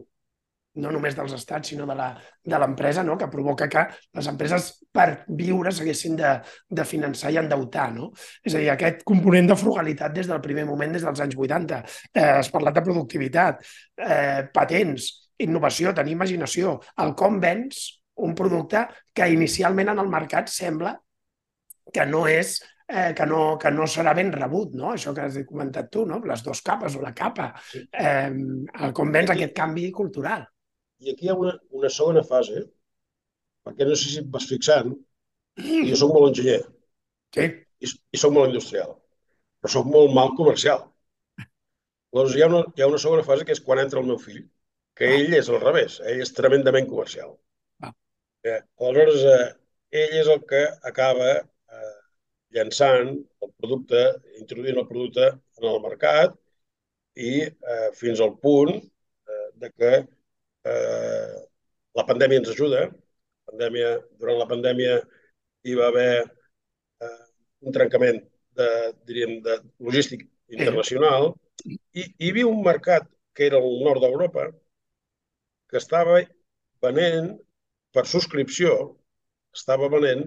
[0.80, 3.18] no només dels estats, sinó de l'empresa, no?
[3.18, 3.86] que provoca que
[4.18, 6.34] les empreses per viure s'haguessin de,
[6.70, 7.90] de finançar i endeutar.
[7.96, 8.10] No?
[8.44, 11.84] És a dir, aquest component de frugalitat des del primer moment, des dels anys 80.
[12.14, 13.64] Eh, has parlat de productivitat,
[14.06, 17.86] eh, patents, innovació, tenir imaginació, el com vens
[18.20, 18.84] un producte
[19.16, 20.98] que inicialment en el mercat sembla
[21.94, 22.58] que no és
[22.90, 24.94] eh, que, no, que no serà ben rebut, no?
[24.94, 26.20] això que has comentat tu, no?
[26.26, 30.48] les dues capes o la capa, eh, el com vens aquest canvi cultural.
[31.00, 32.66] I aquí hi ha una, una segona fase,
[33.66, 34.94] perquè no sé si et vas fixant,
[35.60, 36.62] jo sóc molt enginyer
[37.36, 37.46] sí.
[37.86, 38.96] i, i sóc molt industrial,
[39.60, 40.86] però sóc molt mal comercial.
[42.10, 44.18] Llavors hi ha, una, hi ha una segona fase que és quan entra el meu
[44.22, 44.42] fill,
[44.98, 45.18] que ah.
[45.22, 47.36] ell és al revés, ell és tremendament comercial.
[47.86, 47.94] Ah.
[48.48, 49.50] Eh, aleshores, eh,
[50.04, 51.98] ell és el que acaba eh,
[52.58, 53.14] llançant
[53.46, 54.06] el producte,
[54.42, 56.36] introduint el producte en el mercat
[57.30, 59.94] i eh, fins al punt eh, de que
[60.68, 61.38] Eh,
[62.00, 62.88] la pandèmia ens ajuda.
[62.90, 64.98] La pandèmia, durant la pandèmia
[65.66, 67.24] hi va haver eh,
[67.68, 68.20] un trencament
[68.60, 68.68] de,
[69.10, 71.32] diríem, de logístic internacional
[71.66, 74.48] i hi havia un mercat que era el nord d'Europa
[75.70, 76.20] que estava
[76.86, 77.34] venent
[77.96, 78.74] per subscripció,
[79.56, 80.24] estava venent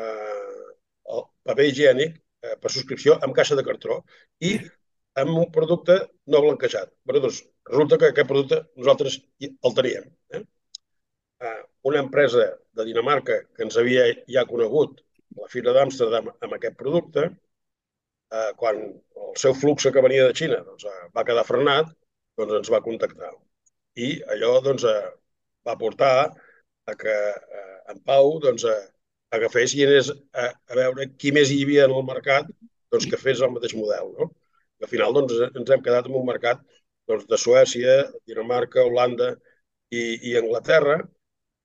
[0.00, 0.70] eh,
[1.14, 4.00] el paper higiènic eh, per subscripció amb caixa de cartró
[4.50, 4.56] i
[5.22, 5.96] amb un producte
[6.32, 6.90] no blanquejat.
[7.06, 10.08] Bé, doncs, resulta que aquest producte nosaltres el teníem.
[10.34, 10.42] Eh?
[11.44, 15.02] Uh, una empresa de Dinamarca que ens havia ja conegut
[15.38, 20.62] la Fira d'Amsterdam amb aquest producte, uh, quan el seu flux que venia de Xina
[20.66, 21.92] doncs, uh, va quedar frenat,
[22.38, 23.32] doncs ens va contactar.
[24.06, 25.12] I allò doncs, uh,
[25.66, 26.14] va portar
[26.90, 28.80] a que uh, en Pau doncs, uh,
[29.34, 32.50] agafés i anés a, a veure qui més hi havia en el mercat
[32.94, 34.10] doncs, que fes el mateix model.
[34.18, 34.30] No?
[34.84, 36.62] Al final doncs, ens hem quedat en un mercat
[37.08, 37.96] doncs, de Suècia,
[38.28, 39.32] Dinamarca, Holanda
[39.90, 40.98] i, i Anglaterra.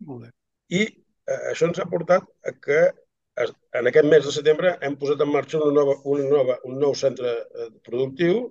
[0.07, 0.33] Molt bé.
[0.79, 2.81] I eh, això ens ha portat a que
[3.79, 6.95] en aquest mes de setembre hem posat en marxa una nova, una nova, un nou
[7.01, 8.41] centre eh, productiu,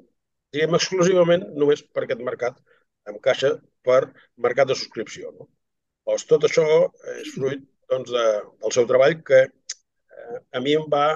[0.55, 2.61] diguem exclusivament només per aquest mercat,
[3.09, 3.55] amb caixa
[3.89, 4.01] per
[4.45, 5.33] mercat de subscripció.
[5.37, 5.49] No?
[6.09, 6.65] Doncs tot això
[7.17, 8.25] és fruit doncs, de,
[8.65, 11.07] del seu treball que eh, a mi em va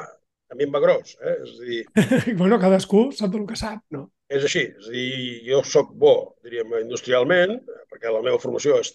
[0.52, 1.14] a mi em va gros.
[1.20, 1.36] Eh?
[1.46, 1.80] És a dir...
[2.40, 4.04] bueno, cadascú sap el que sap, no?
[4.32, 4.66] És així.
[4.68, 5.06] És a dir,
[5.48, 7.56] jo sóc bo, diríem, industrialment,
[7.90, 8.92] perquè la meva formació és,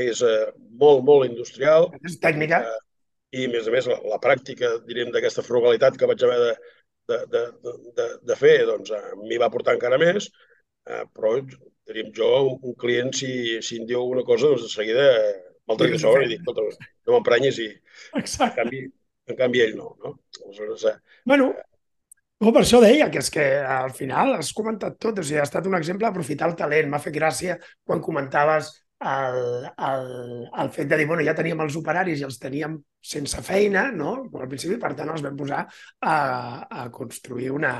[0.00, 0.48] és eh,
[0.80, 1.90] molt, molt industrial.
[2.06, 2.62] És tècnica.
[2.62, 2.80] Eh,
[3.34, 6.56] I, a més a més, la, la pràctica, diríem, d'aquesta frugalitat que vaig haver de,
[7.10, 10.30] de, de, de, de fer, doncs, eh, m'hi va portar encara més,
[10.86, 11.34] eh, però,
[11.90, 13.32] diríem, jo, un client, si,
[13.66, 15.08] si em diu una cosa, doncs de seguida
[15.64, 17.70] me'l trec de sobre i dic, no m'emprenyis i,
[18.20, 18.52] Exacte.
[18.52, 18.84] en canvi,
[19.26, 19.94] en canvi ell no.
[20.04, 20.18] no?
[20.44, 21.52] Aleshores, eh, Bueno,
[22.44, 25.48] no, per això deia que és que al final has comentat tot, o sigui, ha
[25.48, 26.90] estat un exemple d'aprofitar el talent.
[26.92, 28.72] M'ha fet gràcia quan comentaves
[29.04, 30.10] el, el,
[30.62, 34.14] el fet de dir, bueno, ja teníem els operaris i els teníem sense feina, no?
[34.40, 36.14] Al principi, per tant, els vam posar a,
[36.64, 37.74] a construir una,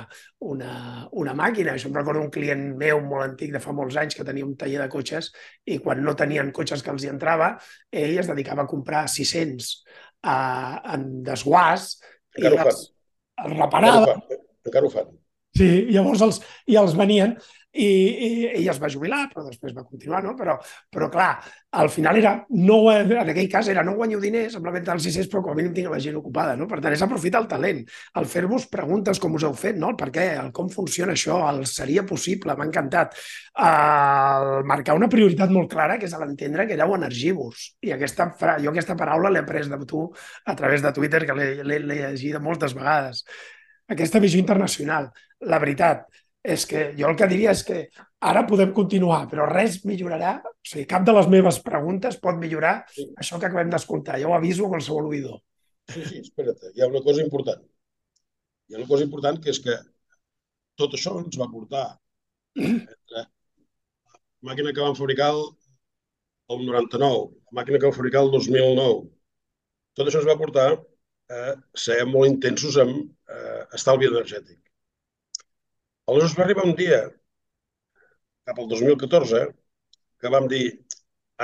[0.45, 0.75] una,
[1.25, 1.75] una màquina.
[1.75, 4.57] Això em recordo un client meu molt antic de fa molts anys que tenia un
[4.61, 5.31] taller de cotxes
[5.65, 7.55] i quan no tenien cotxes que els hi entrava,
[8.05, 9.73] ell es dedicava a comprar 600
[10.25, 10.37] a,
[10.97, 11.91] en desguàs
[12.41, 12.87] i encara els,
[13.45, 14.17] els reparava.
[14.65, 15.13] Encara ho fan.
[15.55, 17.37] Sí, llavors els, i els venien
[17.75, 20.35] i, i ell es va jubilar, però després va continuar, no?
[20.39, 20.55] Però,
[20.93, 21.31] però clar,
[21.75, 25.09] al final era, no, en aquell cas era no guanyo diners amb la venda dels
[25.09, 26.69] 600, però com a mínim tinc la gent ocupada, no?
[26.71, 27.83] Per tant, és aprofitar el talent,
[28.21, 29.91] el fer-vos preguntes com us heu fet, no?
[29.91, 33.19] El per què, el com funciona això, el seria possible, m'ha encantat.
[33.65, 37.67] El marcar una prioritat molt clara, que és l'entendre que éreu energivors.
[37.83, 38.31] I aquesta,
[38.63, 40.07] jo aquesta paraula l'he après de tu
[40.47, 43.25] a través de Twitter, que l'he llegida moltes vegades.
[43.91, 45.11] Aquesta visió internacional.
[45.45, 46.07] La veritat,
[46.45, 47.79] és que jo el que diria és que
[48.29, 52.75] ara podem continuar, però res millorarà, o sigui, cap de les meves preguntes pot millorar
[52.93, 53.07] Sí.
[53.21, 54.21] això que acabem d'escoltar.
[54.21, 55.41] Jo ho aviso a qualsevol oïdor.
[55.89, 57.65] Sí, sí, espera't, hi ha una cosa important.
[58.69, 59.75] Hi ha una cosa important que és que
[60.77, 61.85] tot això ens va portar
[62.57, 65.45] entre la màquina que vam fabricar el,
[66.53, 69.09] el 99, la màquina que vam fabricar el 2009.
[69.97, 72.99] Tot això ens va portar a ser molt intensos amb
[73.33, 74.59] eh, estalvi energètic.
[76.13, 76.99] Aleshores va arribar un dia,
[78.49, 79.45] cap al 2014,
[80.21, 80.65] que vam dir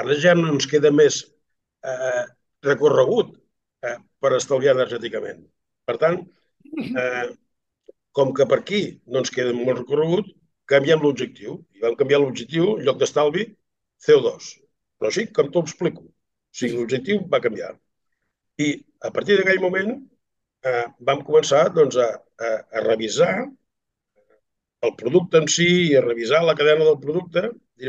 [0.00, 1.20] ara ja no ens queda més
[1.92, 2.24] eh,
[2.66, 3.32] recorregut
[3.88, 5.40] eh, per estalviar energèticament.
[5.88, 6.18] Per tant,
[7.02, 7.28] eh,
[8.18, 10.28] com que per aquí no ens queda molt recorregut,
[10.70, 11.56] canviem l'objectiu.
[11.76, 13.46] I vam canviar l'objectiu, en lloc d'estalvi,
[14.06, 14.50] CO2.
[15.00, 16.04] Però així, com t'ho explico.
[16.04, 17.72] O sigui, l'objectiu va canviar.
[18.60, 18.68] I
[19.08, 19.94] a partir d'aquell moment
[20.68, 22.10] eh, vam començar doncs, a,
[22.44, 23.32] a, a revisar
[24.88, 27.48] el producte en si i a revisar la cadena del producte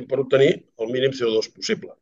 [0.09, 0.51] per obtenir
[0.83, 1.93] el mínim CO2 possible.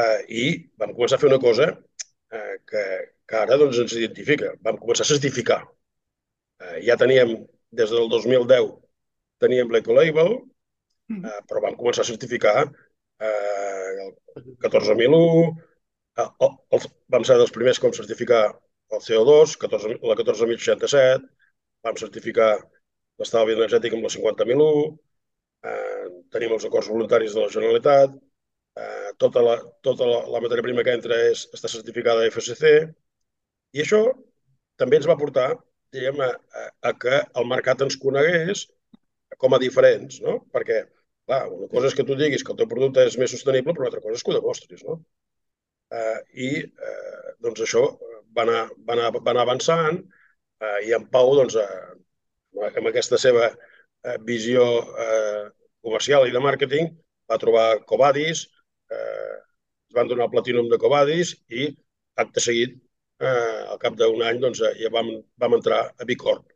[0.00, 0.44] Eh, I
[0.80, 2.84] vam començar a fer una cosa eh, que,
[3.28, 4.54] que ara doncs, ens identifica.
[4.66, 5.60] Vam començar a certificar.
[6.60, 7.36] Eh, ja teníem,
[7.80, 8.72] des del 2010,
[9.44, 10.34] teníem l'Ecolabel,
[11.14, 14.12] eh, però vam començar a certificar eh, el
[14.66, 15.54] 14.001,
[16.18, 18.44] eh, el, el, vam ser dels primers com certificar
[18.94, 21.28] el CO2, 14, la 14.067,
[21.84, 22.52] vam certificar
[23.22, 24.84] l'estalvi energètic amb la 50.001,
[25.70, 28.16] eh, tenim els acords voluntaris de la Generalitat,
[28.82, 29.56] eh, tota, la,
[29.88, 32.74] tota la, la matèria prima que entra és, està certificada FSC,
[33.74, 34.02] i això
[34.80, 35.48] també ens va portar
[35.94, 38.64] diguem, a, a, a que el mercat ens conegués
[39.42, 40.38] com a diferents, no?
[40.54, 40.80] Perquè,
[41.28, 43.86] clar, una cosa és que tu diguis que el teu producte és més sostenible, però
[43.86, 44.98] una altra cosa és que ho demostris, no?
[45.94, 46.50] Eh, I,
[46.88, 47.84] eh, doncs, això
[48.36, 52.03] va anar, va anar, va anar avançant eh, i en Pau, doncs, eh,
[52.62, 54.64] amb aquesta seva eh, visió
[55.06, 55.44] eh,
[55.84, 56.90] comercial i de màrqueting,
[57.30, 58.46] va trobar Covadis,
[58.92, 59.36] eh,
[59.90, 61.68] es van donar el platinum de Covadis i,
[62.24, 62.76] acte seguit,
[63.20, 66.46] eh, al cap d'un any, doncs, ja vam, vam entrar a Bicorp.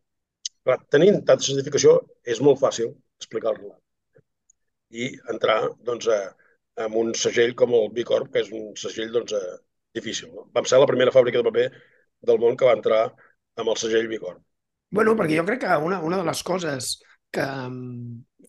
[0.64, 1.98] Clar, tenint tanta certificació
[2.34, 3.76] és molt fàcil explicar-la
[5.02, 6.18] i entrar doncs, a,
[6.84, 9.56] amb un segell com el Bicorp, que és un segell doncs, eh,
[9.98, 10.30] difícil.
[10.34, 10.48] No?
[10.54, 11.66] Vam ser la primera fàbrica de paper
[12.30, 14.42] del món que va entrar amb el segell Bicorp.
[14.90, 16.94] Bueno, perquè jo crec que una, una de les coses
[17.31, 17.46] que,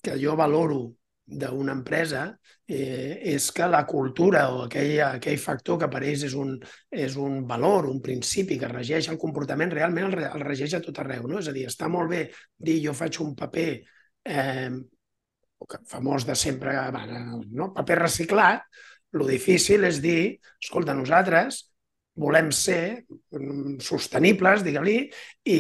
[0.02, 0.80] que jo valoro
[1.30, 2.23] d'una empresa
[2.65, 6.56] eh, és que la cultura o aquell, aquell factor que per ells és un,
[6.89, 11.04] és un valor, un principi que regeix el comportament, realment el, el regeix a tot
[11.04, 11.28] arreu.
[11.30, 11.39] No?
[11.43, 12.23] És a dir, està molt bé
[12.58, 13.69] dir jo faig un paper
[14.25, 14.71] eh,
[15.91, 16.73] famós de sempre,
[17.52, 17.73] no?
[17.75, 18.63] paper reciclat,
[19.12, 21.68] lo difícil és dir, escolta, nosaltres
[22.19, 24.97] volem ser mm, sostenibles, digue-li,
[25.47, 25.60] i,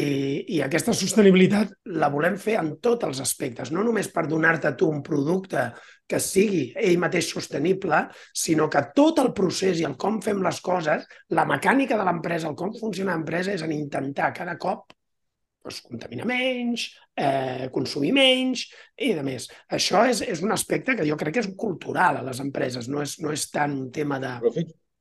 [0.55, 4.89] i aquesta sostenibilitat la volem fer en tots els aspectes, no només per donar-te tu
[4.91, 5.69] un producte
[6.09, 10.61] que sigui ell mateix sostenible, sinó que tot el procés i el com fem les
[10.65, 11.05] coses,
[11.37, 14.89] la mecànica de l'empresa, el com funciona l'empresa, és en intentar cada cop
[15.63, 18.65] doncs, contaminar menys, eh, consumir menys
[18.97, 19.49] i de més.
[19.69, 23.03] Això és, és un aspecte que jo crec que és cultural a les empreses, no
[23.05, 24.35] és, no és tant un tema de...
[24.43, 24.53] Però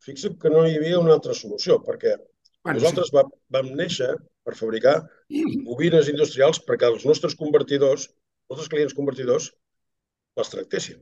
[0.05, 3.17] fix, fixa't que no hi havia una altra solució, perquè bueno, nosaltres sí.
[3.17, 4.11] vam, vam néixer
[4.47, 4.97] per fabricar
[5.69, 8.09] bobines industrials perquè els nostres convertidors,
[8.49, 9.51] els nostres clients convertidors,
[10.39, 11.01] les tractessin.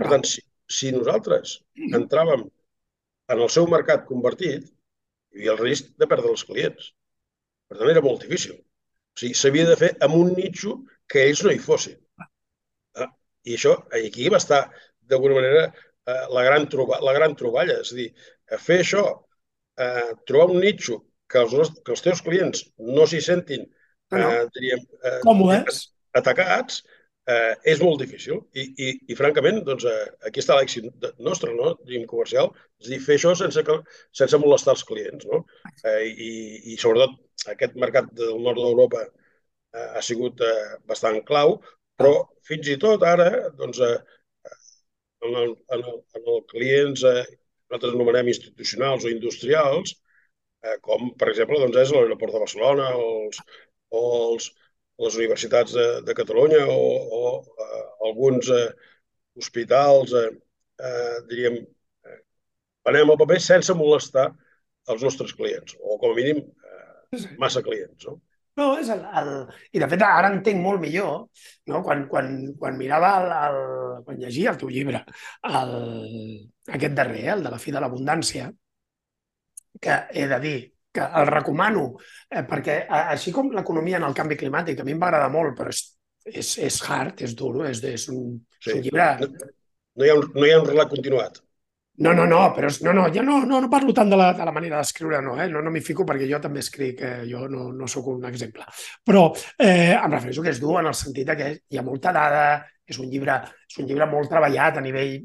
[0.00, 1.58] Per tant, si, si nosaltres
[2.00, 2.46] entràvem
[3.30, 4.66] en el seu mercat convertit,
[5.30, 6.90] hi havia el risc de perdre els clients.
[7.70, 8.56] Per tant, era molt difícil.
[8.58, 11.98] O sigui, s'havia de fer amb un nitxo que ells no hi fossin.
[12.98, 13.10] Ah,
[13.46, 14.64] I això, aquí va estar,
[15.10, 15.68] d'alguna manera,
[16.10, 17.80] eh, la, gran troba, la gran troballa.
[17.84, 18.08] És a dir,
[18.66, 19.04] fer això,
[19.80, 22.64] eh, trobar un nitxo que els, que els teus clients
[22.96, 23.66] no s'hi sentin
[24.10, 24.30] ah, no.
[24.30, 25.84] eh, diríem, eh, còmodes,
[26.18, 26.82] atacats,
[27.30, 28.42] eh, és molt difícil.
[28.58, 30.88] I, i, i francament, doncs, eh, aquí està l'èxit
[31.26, 31.74] nostre, no?
[31.84, 33.78] Diríem comercial, és a dir, fer això sense, que,
[34.22, 35.44] sense molestar els clients, no?
[35.84, 36.32] Eh, i,
[36.74, 40.56] I sobretot aquest mercat del nord d'Europa eh, ha sigut eh,
[40.90, 41.58] bastant clau,
[42.00, 42.14] però
[42.46, 44.18] fins i tot ara, doncs, eh,
[45.26, 47.24] en, el, en, el, en el clients eh,
[47.70, 49.94] nosaltres anomenem institucionals o industrials,
[50.64, 53.42] eh, com per exemple doncs, és l'aeroport de Barcelona o, els,
[53.94, 54.50] o els,
[55.00, 56.80] les universitats de, de Catalunya o,
[57.18, 57.20] o
[57.66, 58.68] eh, alguns eh,
[59.40, 60.30] hospitals, eh,
[60.82, 61.60] eh, diríem,
[62.06, 62.18] eh,
[62.90, 64.30] anem al paper sense molestar
[64.90, 66.42] els nostres clients, o com a mínim
[67.38, 68.18] massa clients, no?
[68.58, 69.30] No, és el, el...
[69.76, 71.28] I de fet ara entenc molt millor,
[71.70, 71.82] no?
[71.86, 73.60] quan, quan, quan mirava el, el,
[74.06, 75.04] quan llegia el teu llibre,
[75.46, 75.76] el,
[76.78, 78.50] aquest darrer, el de la fi de l'abundància,
[79.80, 80.58] que he de dir
[80.92, 81.84] que el recomano,
[82.28, 85.54] eh, perquè així com l'economia en el canvi climàtic, a mi em va agradar molt,
[85.58, 85.84] però és,
[86.26, 88.72] és, és hard, és dur, és, és, un, sí.
[88.72, 89.06] és un llibre...
[89.20, 89.30] No,
[90.00, 91.40] no, hi ha un, no hi ha un relat continuat.
[92.00, 94.44] No, no, no, però no, no, ja no, no, no parlo tant de la, de
[94.48, 95.50] la manera d'escriure, no, eh?
[95.52, 97.26] no, no m'hi fico perquè jo també escric, eh?
[97.28, 98.64] jo no, no sóc un exemple.
[99.04, 99.26] Però
[99.58, 102.46] eh, em refereixo que és dur en el sentit que hi ha molta dada,
[102.88, 103.36] és un llibre,
[103.68, 105.18] és un llibre molt treballat a nivell,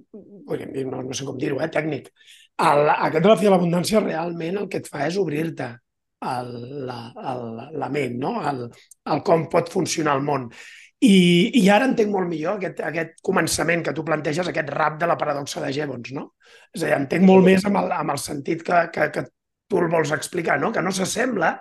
[0.91, 2.11] no, no sé com dir-ho, eh, tècnic.
[2.67, 5.71] El, aquest de la fi de l'abundància realment el que et fa és obrir-te
[6.25, 6.99] la,
[7.31, 7.43] el,
[7.79, 8.35] la ment, no?
[8.49, 8.65] el,
[9.13, 10.49] el com pot funcionar el món.
[11.05, 11.15] I,
[11.59, 15.17] I ara entenc molt millor aquest, aquest començament que tu planteges, aquest rap de la
[15.19, 16.29] paradoxa de Jevons, no?
[16.73, 19.25] És a dir, entenc molt més amb el, amb el sentit que, que, que
[19.67, 20.71] tu el vols explicar, no?
[20.71, 21.51] que no s'assembla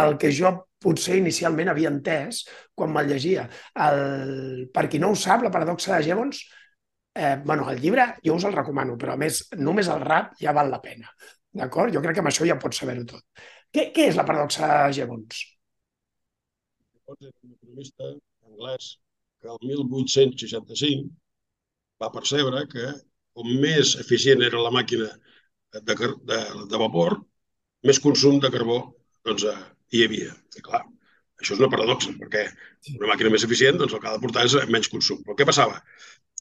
[0.00, 3.44] al que jo potser inicialment havia entès quan me'l llegia.
[3.86, 4.00] El,
[4.72, 6.40] per qui no ho sap, la paradoxa de Jevons,
[7.14, 10.56] eh, bueno, el llibre jo us el recomano, però a més, només el rap ja
[10.56, 11.12] val la pena.
[11.60, 11.92] D'acord?
[11.92, 13.24] Jo crec que amb això ja pots saber-ho tot.
[13.70, 15.44] Què, què és la paradoxa de Jevons?
[16.96, 18.12] Jevons és un economista
[18.60, 19.00] anglès
[19.40, 21.08] que el 1865
[22.00, 22.92] va percebre que
[23.34, 25.08] com més eficient era la màquina
[25.72, 27.16] de, de, de vapor,
[27.86, 28.80] més consum de carbó
[29.24, 29.56] doncs, eh,
[29.94, 30.34] hi havia.
[30.56, 30.82] I clar,
[31.40, 32.46] això és una paradoxa, perquè
[32.98, 35.22] una màquina més eficient doncs, el que ha de portar és menys consum.
[35.24, 35.80] Però què passava?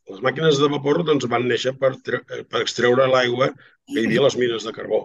[0.10, 4.28] Les màquines de vapor doncs, van néixer per, per extreure l'aigua que hi havia a
[4.28, 5.04] les mines de carbó.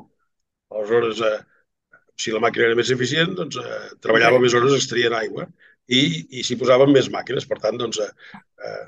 [0.72, 5.50] Aleshores, eh, si la màquina era més eficient, doncs, eh, treballava més hores extraient aigua
[5.88, 6.02] i,
[6.38, 7.46] i s'hi posaven més màquines.
[7.50, 8.84] Per tant, doncs, eh, eh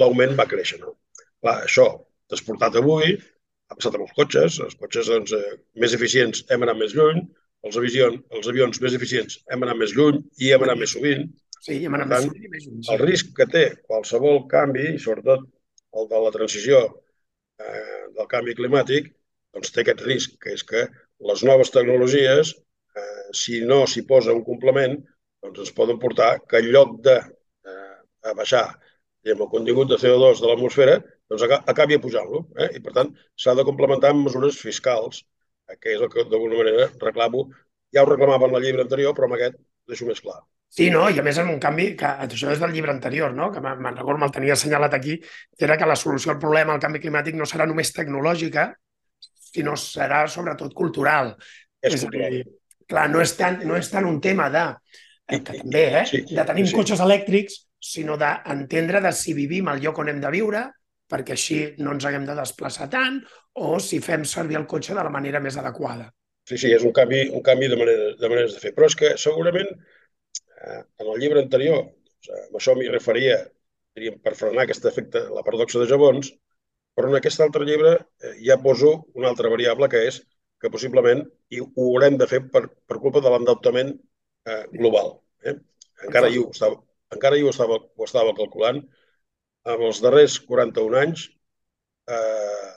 [0.00, 0.80] l'augment va créixer.
[0.82, 0.96] No?
[1.44, 1.86] Clar, això,
[2.32, 3.14] transportat avui,
[3.70, 4.58] ha passat amb els cotxes.
[4.64, 7.22] Els cotxes doncs, eh, més eficients hem anat més lluny,
[7.64, 11.24] els, avions, els avions més eficients hem anat més lluny i hem anat més sovint.
[11.64, 12.82] Sí, hem anat tant, més sovint i més lluny.
[12.82, 12.92] Sí.
[12.92, 15.46] El risc que té qualsevol canvi, i sobretot
[16.00, 19.08] el de la transició eh, del canvi climàtic,
[19.54, 20.84] doncs té aquest risc, que és que
[21.30, 22.52] les noves tecnologies,
[22.98, 24.98] eh, si no s'hi posa un complement,
[25.44, 28.66] doncs ens poden portar que en lloc de eh, baixar
[29.24, 30.96] diguem, el contingut de CO2 de l'atmosfera,
[31.30, 32.44] doncs acabi pujant-lo.
[32.60, 32.74] Eh?
[32.78, 35.22] I, per tant, s'ha de complementar amb mesures fiscals,
[35.68, 37.48] eh, que és el que d'alguna manera reclamo.
[37.94, 39.56] Ja ho reclamava en el llibre anterior, però amb aquest
[39.88, 40.42] deixo més clar.
[40.74, 41.04] Sí, no?
[41.06, 43.52] i a més en un canvi, que això és del llibre anterior, no?
[43.54, 46.82] que me'n recordo, me'l tenia assenyalat aquí, que era que la solució al problema del
[46.82, 48.72] canvi climàtic no serà només tecnològica,
[49.54, 51.36] sinó serà sobretot cultural.
[51.78, 52.34] És, és cultural.
[52.34, 52.42] Dir,
[52.90, 54.64] clar, no és, tant, no és tant un tema de
[55.28, 56.04] eh, que també, eh?
[56.10, 56.76] Sí, de tenir sí.
[56.76, 60.64] cotxes elèctrics, sinó d'entendre de si vivim al lloc on hem de viure,
[61.10, 63.20] perquè així no ens haguem de desplaçar tant,
[63.60, 66.08] o si fem servir el cotxe de la manera més adequada.
[66.48, 68.72] Sí, sí, és un canvi, un canvi de, manera, de maneres de fer.
[68.76, 73.38] Però és que segurament eh, en el llibre anterior, doncs, amb això m'hi referia,
[73.96, 76.32] diríem, per frenar aquest efecte, la paradoxa de Jabons,
[76.94, 80.20] però en aquest altre llibre eh, ja poso una altra variable que és
[80.60, 83.94] que possiblement i ho haurem de fer per, per culpa de l'endeutament
[84.46, 85.14] eh, global.
[85.44, 85.56] Eh?
[86.06, 86.80] Encara, hi ho estava,
[87.14, 88.82] encara hi ho estava, ho estava calculant.
[89.64, 91.28] En els darrers 41 anys,
[92.12, 92.72] eh,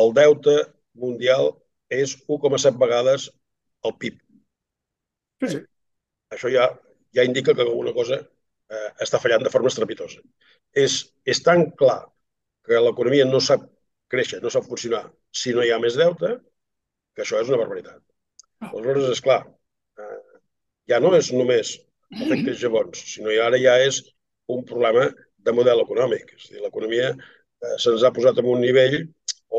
[0.00, 0.56] el deute
[1.00, 1.54] mundial
[1.92, 3.30] és 1,7 vegades
[3.86, 4.18] el PIB.
[5.42, 5.62] Sí, sí.
[6.34, 6.66] Això ja,
[7.14, 10.20] ja indica que alguna cosa eh, està fallant de forma estrepitosa.
[10.76, 12.00] És, és tan clar
[12.66, 13.64] que l'economia no sap
[14.12, 15.04] créixer, no sap funcionar
[15.34, 16.36] si no hi ha més deute,
[17.14, 18.02] que això és una barbaritat.
[18.60, 18.72] Ah.
[18.72, 19.40] Aleshores, és clar,
[20.90, 21.76] ja no és només
[22.14, 24.02] efectes jabons, sinó que ara ja és
[24.52, 25.08] un problema
[25.46, 26.36] de model econòmic.
[26.36, 29.02] És a dir, l'economia eh, se'ns ha posat en un nivell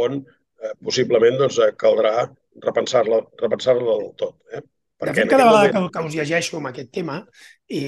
[0.03, 2.30] on eh, possiblement doncs, eh, caldrà
[2.63, 4.39] repensar-la repensar del tot.
[4.51, 4.63] Eh?
[4.97, 5.91] De fet, cada vegada moment...
[5.91, 7.19] que, que us llegeixo amb aquest tema,
[7.69, 7.82] i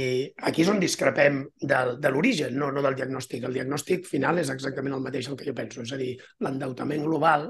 [0.45, 3.47] aquí és on discrepem de, de l'origen, no, no del diagnòstic.
[3.47, 6.11] El diagnòstic final és exactament el mateix el que jo penso, és a dir,
[6.45, 7.47] l'endeutament global.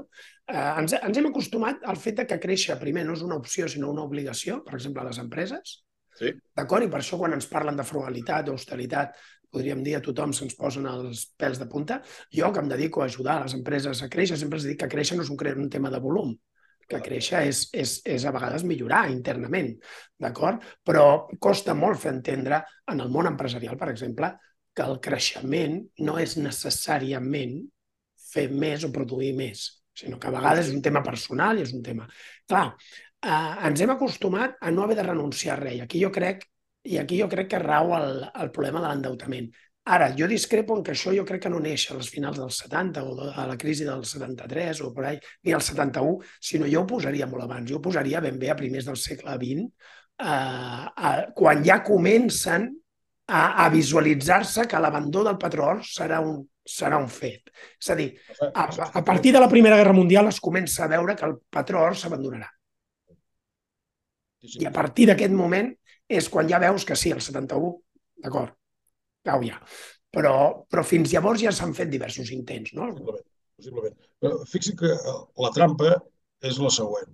[0.50, 3.68] Eh, ens, ens hem acostumat al fet de que créixer primer no és una opció,
[3.70, 5.76] sinó una obligació, per exemple, a les empreses.
[6.18, 6.32] Sí.
[6.58, 6.84] D'acord?
[6.84, 9.14] I per això quan ens parlen de frugalitat, d'austeritat,
[9.50, 12.00] podríem dir a tothom se'ns posen els pèls de punta.
[12.34, 15.26] Jo, que em dedico a ajudar les empreses a créixer, sempre dic que créixer no
[15.26, 16.34] és un, un tema de volum,
[16.90, 19.72] que créixer és, és, és a vegades millorar internament,
[20.18, 20.64] d'acord?
[20.86, 24.32] Però costa molt fer entendre en el món empresarial, per exemple,
[24.74, 27.60] que el creixement no és necessàriament
[28.30, 31.72] fer més o produir més, sinó que a vegades és un tema personal i és
[31.76, 32.06] un tema...
[32.50, 32.66] Clar,
[33.22, 35.82] eh, ens hem acostumat a no haver de renunciar a res.
[35.84, 36.46] Aquí jo crec,
[36.88, 39.50] i aquí jo crec que rau el, el problema de l'endeutament.
[39.90, 42.58] Ara, jo discrepo en que això jo crec que no neix a les finals dels
[42.62, 46.18] 70 o a la crisi del 73 o per ahí, ni al 71,
[46.50, 47.70] sinó jo ho posaria molt abans.
[47.70, 49.66] Jo ho posaria ben bé a primers del segle XX,
[50.20, 52.68] eh, a, quan ja comencen
[53.26, 57.50] a, a visualitzar-se que l'abandó del patró serà un, serà un fet.
[57.80, 58.08] És a dir,
[58.52, 58.66] a,
[59.00, 62.48] a partir de la Primera Guerra Mundial es comença a veure que el patró s'abandonarà.
[64.40, 65.68] I a partir d'aquest moment
[66.10, 67.72] és quan ja veus que sí, el 71,
[68.24, 68.54] d'acord,
[69.26, 69.60] cau ja.
[70.10, 70.34] Però,
[70.66, 72.88] però fins llavors ja s'han fet diversos intents, no?
[72.90, 73.26] Possiblement.
[73.60, 73.96] possiblement.
[74.20, 75.94] Però fixi que eh, la trampa
[76.42, 77.12] és la següent.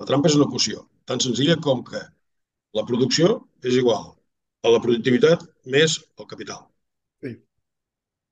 [0.00, 2.00] La trampa és una equació, tan senzilla com que
[2.78, 4.14] la producció és igual
[4.64, 6.71] a la productivitat més el capital.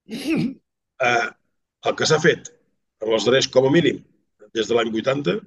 [1.01, 1.28] Eh,
[1.88, 2.51] el que s'ha fet
[3.01, 4.03] en els darrers, com a mínim,
[4.53, 5.38] des de l'any 80,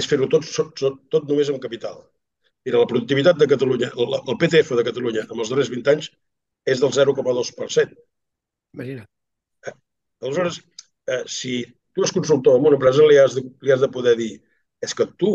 [0.00, 0.46] és fer-ho tot,
[0.78, 1.98] tot, tot només amb capital.
[2.64, 6.08] Mira, la productivitat de Catalunya, el, el PTF de Catalunya, en els darrers 20 anys,
[6.64, 8.00] és del 0,2%.
[8.78, 9.08] Imagina't.
[9.68, 9.74] Eh?
[10.24, 10.62] Aleshores,
[11.10, 11.58] eh, si
[11.92, 14.32] tu ets consultor en una empresa, li has, de, li has de poder dir
[14.82, 15.34] és que tu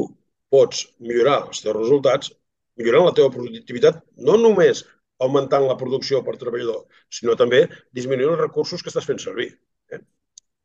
[0.51, 2.31] pots millorar els teus resultats
[2.79, 4.83] millorant la teva productivitat, no només
[5.23, 7.63] augmentant la producció per treballador, sinó també
[7.95, 9.49] disminuint els recursos que estàs fent servir.
[9.93, 10.01] Eh?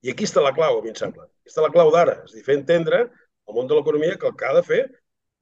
[0.06, 1.28] I aquí està la clau, a mi em sembla.
[1.28, 4.28] Aquí està la clau d'ara, és a dir, fer entendre al món de l'economia que
[4.28, 4.82] el que ha de fer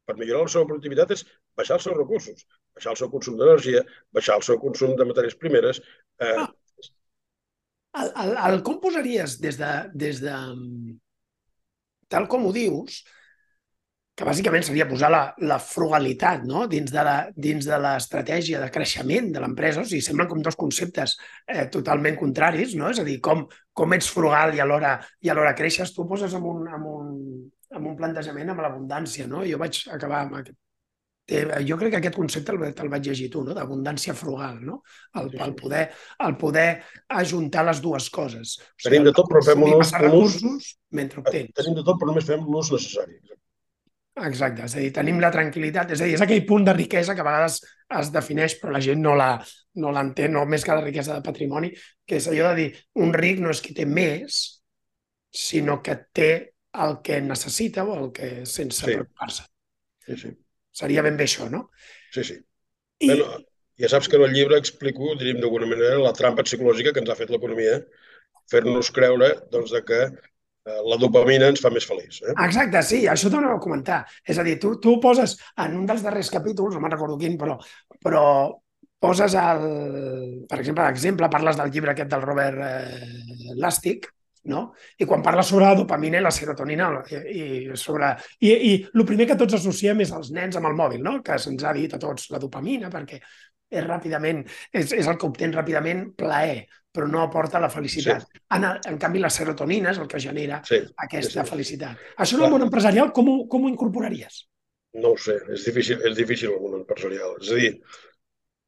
[0.09, 1.25] per millorar la seva productivitat és
[1.59, 2.47] baixar els seus recursos,
[2.77, 3.85] baixar el seu consum d'energia,
[4.17, 5.83] baixar el seu consum de matèries primeres.
[6.23, 6.35] Eh...
[6.35, 6.49] Ah.
[8.01, 10.35] El, el, el, com posaries des de, des de...
[12.11, 13.01] Tal com ho dius,
[14.21, 16.67] que bàsicament seria posar la, la frugalitat no?
[16.69, 19.81] dins de l'estratègia de creixement de l'empresa.
[19.81, 21.15] O sigui, semblen com dos conceptes
[21.49, 22.91] eh, totalment contraris, no?
[22.93, 26.45] És a dir, com, com ets frugal i alhora, i alhora creixes, tu poses en
[26.51, 27.15] un, en un,
[27.79, 29.41] en un plantejament amb l'abundància, no?
[29.49, 30.61] Jo vaig acabar amb aquest
[31.63, 33.55] jo crec que aquest concepte el, el vaig llegir tu, no?
[33.55, 34.81] d'abundància frugal, no?
[35.15, 35.85] El, el, poder,
[36.27, 36.69] el poder
[37.23, 38.57] ajuntar les dues coses.
[38.59, 40.73] O sigui, tenim de tot, però fem un ús...
[40.91, 41.55] mentre obtens.
[41.61, 43.21] Tenim de tot, però només fem l'ús necessari.
[43.23, 43.40] Exacte,
[44.21, 47.23] és a dir, tenim la tranquil·litat, és a dir, és aquell punt de riquesa que
[47.23, 47.61] a vegades
[48.01, 51.71] es defineix però la gent no l'entén, no, no més que la riquesa de patrimoni,
[52.07, 54.41] que és allò de dir, un ric no és qui té més,
[55.31, 56.31] sinó que té
[56.85, 58.93] el que necessita o el que sense sí.
[58.93, 59.47] preocupar-se.
[60.07, 60.35] Sí, sí.
[60.81, 61.69] Seria ben bé això, no?
[62.15, 62.37] Sí, sí.
[63.01, 63.09] I...
[63.09, 63.39] Bueno,
[63.81, 67.11] ja saps que en el llibre explico, diríem d'alguna manera, la trampa psicològica que ens
[67.11, 67.79] ha fet l'economia,
[68.51, 70.01] fer-nos creure doncs, de que
[70.65, 72.21] la dopamina ens fa més feliç.
[72.25, 72.35] Eh?
[72.45, 74.03] Exacte, sí, això t'ho anava a comentar.
[74.27, 77.39] És a dir, tu, tu poses en un dels darrers capítols, no me'n recordo quin,
[77.41, 77.57] però,
[78.05, 78.25] però
[79.01, 79.67] poses el...
[80.49, 84.11] Per exemple, l'exemple, parles del llibre aquest del Robert eh, Lastic,
[84.53, 84.71] no?
[85.01, 88.13] I quan parla sobre la dopamina i la serotonina i, i sobre...
[88.41, 91.19] I, I el primer que tots associem és els nens amb el mòbil, no?
[91.25, 93.21] Que se'ns ha dit a tots la dopamina perquè
[93.71, 94.43] és ràpidament,
[94.75, 98.27] és, és el que obtens ràpidament plaer, però no aporta la felicitat.
[98.27, 98.43] Sí.
[98.57, 101.51] En, en canvi, la serotonina és el que genera sí, aquesta sí, sí.
[101.53, 102.07] felicitat.
[102.19, 104.45] Això en el món empresarial com ho, com ho incorporaries?
[104.99, 107.37] No ho sé, és difícil, és difícil el món empresarial.
[107.39, 107.71] És a dir,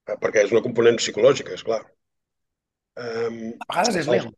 [0.07, 1.83] eh, perquè és una component psicològica, és clar.
[3.03, 4.31] Um, a vegades és l'ego.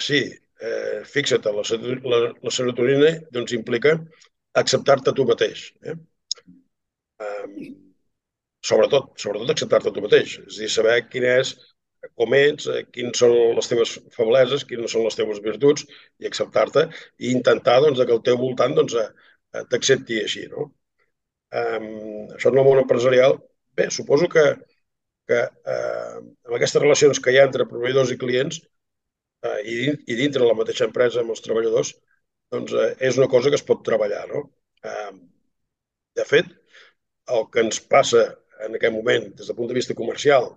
[0.00, 0.20] Sí,
[0.62, 1.64] eh, fixa't, la,
[2.12, 3.98] la, la serotonina doncs, implica
[4.56, 5.68] acceptar-te tu mateix.
[5.84, 5.96] Eh?
[7.26, 7.56] Um,
[8.64, 10.38] sobretot, sobretot acceptar-te tu mateix.
[10.46, 11.52] És a dir, saber quin és,
[12.20, 15.86] com ets, eh, quines són les teves febleses, quines són les teves virtuts
[16.20, 16.86] i acceptar-te
[17.18, 18.96] i intentar doncs, que el teu voltant doncs,
[19.70, 20.46] t'accepti així.
[20.52, 20.70] No?
[21.56, 21.86] Um,
[22.36, 23.36] això en el món empresarial,
[23.78, 24.44] bé, suposo que,
[25.30, 29.76] que eh, amb aquestes relacions que hi ha entre proveïdors i clients eh, i,
[30.12, 31.94] i dintre la mateixa empresa amb els treballadors,
[32.52, 34.24] doncs eh, és una cosa que es pot treballar.
[34.32, 34.44] No?
[34.90, 35.12] Eh,
[36.20, 36.52] de fet,
[37.36, 38.26] el que ens passa
[38.66, 40.50] en aquest moment des del punt de vista comercial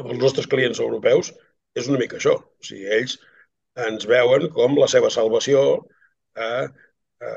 [0.00, 1.32] amb els nostres clients europeus
[1.78, 2.34] és una mica això.
[2.40, 3.18] O sigui, ells
[3.86, 5.62] ens veuen com la seva salvació
[6.38, 6.50] a,
[7.28, 7.30] a,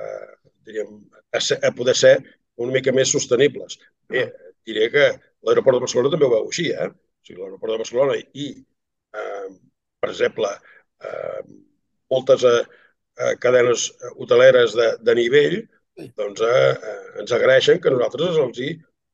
[0.68, 0.99] diríem,
[1.34, 2.16] a, ser, a poder ser
[2.62, 3.80] una mica més sostenibles.
[4.10, 4.28] Bé,
[4.68, 5.08] diré que
[5.45, 6.89] l'aeroport de Barcelona també ho veu així, eh?
[6.89, 8.49] O sigui, l'aeroport de Barcelona i,
[9.22, 9.47] eh,
[10.01, 10.51] per exemple,
[11.05, 11.41] eh,
[12.14, 12.60] moltes eh,
[13.18, 15.58] eh cadenes hoteleres de, de nivell
[15.97, 18.70] doncs, eh, eh, ens agraeixen que nosaltres els hi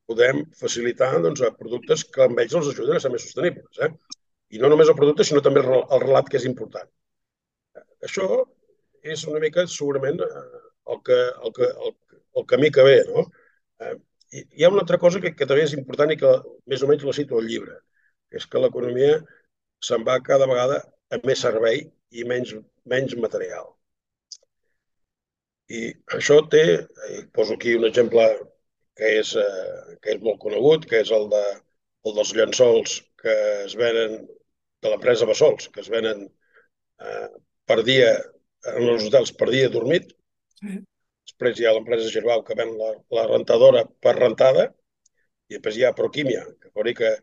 [0.10, 3.80] podem facilitar doncs, productes que amb ells els ajuden a ser més sostenibles.
[3.86, 3.92] Eh?
[4.56, 6.90] I no només el producte, sinó també el, el relat, que és important.
[8.08, 8.28] Això
[9.14, 11.96] és una mica, segurament, eh, el, que, el, que, el,
[12.42, 12.98] el camí que ve.
[13.10, 13.26] No?
[13.84, 13.96] Eh,
[14.34, 16.34] hi ha una altra cosa que, que també és important i que
[16.72, 17.78] més o menys la cito al llibre,
[18.30, 19.18] que és que l'economia
[19.84, 20.82] se'n va cada vegada
[21.14, 22.56] a més servei i menys,
[22.90, 23.72] menys material.
[25.74, 25.84] I
[26.18, 26.64] això té,
[27.36, 28.26] poso aquí un exemple
[28.98, 31.44] que és, eh, que és molt conegut, que és el, de,
[32.08, 34.20] el dels llençols que es venen
[34.84, 37.28] de l'empresa Bassols, que es venen eh,
[37.70, 38.14] per dia
[38.74, 40.12] en els hotels per dia dormit,
[40.60, 40.82] sí.
[41.24, 44.66] Després hi ha l'empresa Gerbau que ven la, la rentadora per rentada
[45.48, 47.14] i després hi ha Proquímia, que fabrica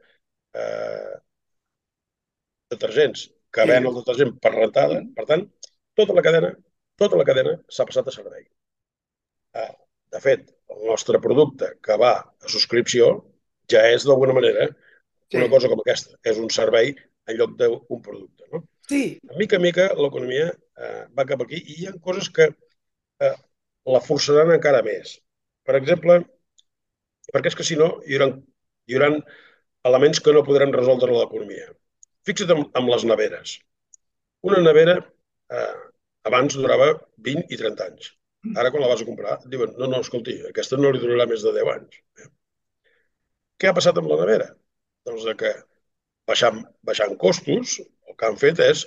[0.57, 1.12] eh,
[2.73, 5.03] detergents que ven el detergent per rentada.
[5.16, 5.45] Per tant,
[6.01, 6.55] tota la cadena
[7.01, 8.43] tota la cadena s'ha passat a servei.
[9.61, 9.71] Eh,
[10.14, 13.11] de fet, el nostre producte que va a subscripció
[13.71, 14.68] ja és d'alguna manera
[15.35, 15.51] una sí.
[15.53, 16.16] cosa com aquesta.
[16.27, 16.93] És un servei
[17.31, 18.47] en lloc d'un producte.
[18.53, 18.64] No?
[18.91, 19.03] Sí.
[19.31, 23.37] A mica a mica l'economia eh, va cap aquí i hi ha coses que eh,
[23.95, 25.18] la forçaran encara més.
[25.66, 26.18] Per exemple,
[27.31, 28.33] perquè és que si no hi haurà,
[28.91, 29.12] hi haurà
[29.91, 31.71] elements que no podran resoldre l'economia.
[32.27, 33.59] Fixa't amb, amb les neveres.
[34.51, 35.77] Una nevera eh,
[36.29, 36.93] abans durava
[37.31, 38.11] 20 i 30 anys.
[38.57, 41.43] Ara, quan la vas a comprar, diuen, no, no, escolti, aquesta no li durarà més
[41.45, 42.01] de 10 anys.
[43.61, 44.49] Què ha passat amb la nevera?
[45.09, 45.53] Doncs que
[46.30, 47.76] baixant, baixant costos,
[48.09, 48.86] el que han fet és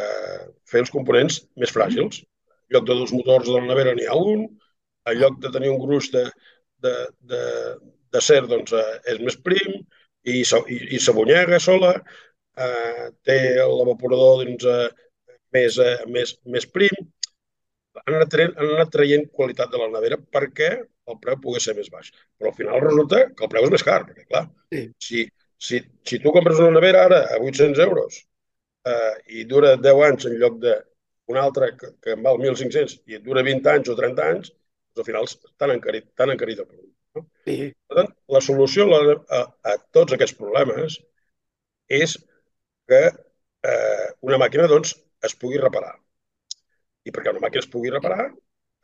[0.00, 0.40] eh,
[0.70, 4.16] fer els components més fràgils en lloc de dos motors de la nevera n'hi ha
[4.18, 4.46] un,
[5.06, 6.24] en lloc de tenir un gruix de,
[6.82, 6.94] de,
[7.32, 7.42] de,
[8.12, 11.92] de ser doncs, eh, és més prim i, i, i s'abunyega sola,
[12.66, 17.06] eh, té l'evaporador doncs, eh, més, eh, més, més prim,
[18.04, 21.76] han anat, traient, han anat traient qualitat de la nevera perquè el preu pugui ser
[21.78, 22.10] més baix.
[22.38, 24.44] Però al final resulta que el preu és més car, perquè clar,
[24.74, 24.82] sí.
[25.06, 25.24] si,
[25.68, 28.20] si, si tu compres una nevera ara a 800 euros
[28.90, 30.76] eh, i dura 10 anys en lloc de
[31.32, 34.52] un altre que, que en val 1.500 i et dura 20 anys o 30 anys,
[34.94, 36.94] doncs al final t'han encarit, tan encarit el producte.
[37.16, 37.24] No?
[37.48, 37.58] Sí.
[37.88, 39.00] Per tant, la solució a,
[39.38, 39.42] a,
[39.72, 41.00] a tots aquests problemes
[42.00, 42.16] és
[42.90, 44.94] que eh, una màquina doncs,
[45.26, 45.96] es pugui reparar.
[47.06, 48.28] I perquè una màquina es pugui reparar,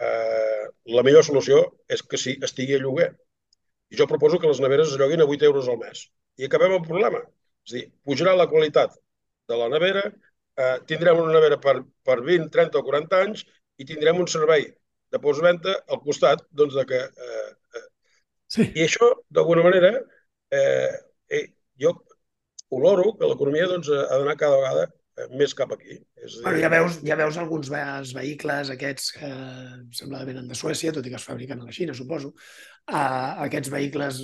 [0.06, 0.64] eh,
[0.96, 1.62] la millor solució
[1.96, 3.10] és que sí, estigui a lloguer.
[3.92, 6.06] I jo proposo que les neveres es lloguin a 8 euros al mes.
[6.40, 7.22] I acabem el problema.
[7.66, 8.94] És dir, pujarà la qualitat
[9.50, 10.04] de la nevera,
[10.56, 13.44] eh, tindrem una nevera per, per 20, 30 o 40 anys
[13.78, 14.66] i tindrem un servei
[15.12, 17.00] de postventa al costat doncs, de que...
[17.26, 17.86] Eh, eh,
[18.56, 18.68] sí.
[18.70, 19.92] I això, d'alguna manera,
[20.58, 20.92] eh,
[21.38, 21.46] eh,
[21.82, 21.94] jo
[22.72, 24.88] oloro que l'economia doncs, ha d'anar cada vegada
[25.30, 25.96] més cap aquí.
[26.18, 26.42] És dir...
[26.44, 29.32] bueno, ja, veus, ja veus alguns vehicles aquests que
[29.94, 32.34] sembla que venen de Suècia, tot i que es fabriquen a la Xina, suposo.
[32.90, 34.22] Uh, aquests vehicles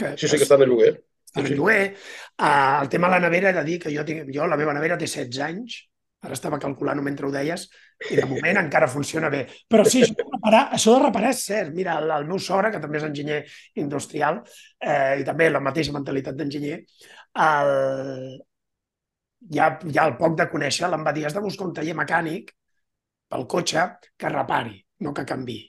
[0.00, 0.14] que...
[0.16, 0.96] Sí, sí, que estan a lloguer
[1.34, 1.54] en sí.
[1.54, 1.96] lloguer.
[2.38, 4.74] Uh, el tema de la nevera, he de dir que jo, tinc, jo la meva
[4.76, 5.78] nevera té 16 anys,
[6.22, 7.66] ara estava calculant mentre ho deies,
[8.10, 9.42] i de moment encara funciona bé.
[9.70, 11.72] Però sí, això de reparar, això de reparar és cert.
[11.74, 13.40] Mira, el, el meu sogre, que també és enginyer
[13.82, 14.42] industrial,
[14.78, 16.78] eh, i també la mateixa mentalitat d'enginyer,
[17.48, 17.74] el,
[19.50, 22.54] ja, ja al poc de conèixer, l'em va dir, has de buscar un taller mecànic
[23.32, 25.60] pel cotxe que repari, no que canvi.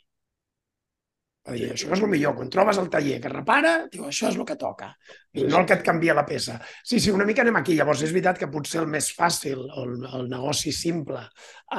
[1.44, 2.38] Va dir, això és el millor.
[2.38, 4.88] Quan trobes el taller que repara, diu, això és el que toca.
[5.36, 6.56] I no el que et canvia la peça.
[6.88, 7.76] Sí, sí, una mica anem aquí.
[7.76, 11.26] Llavors, és veritat que potser el més fàcil, el, el negoci simple,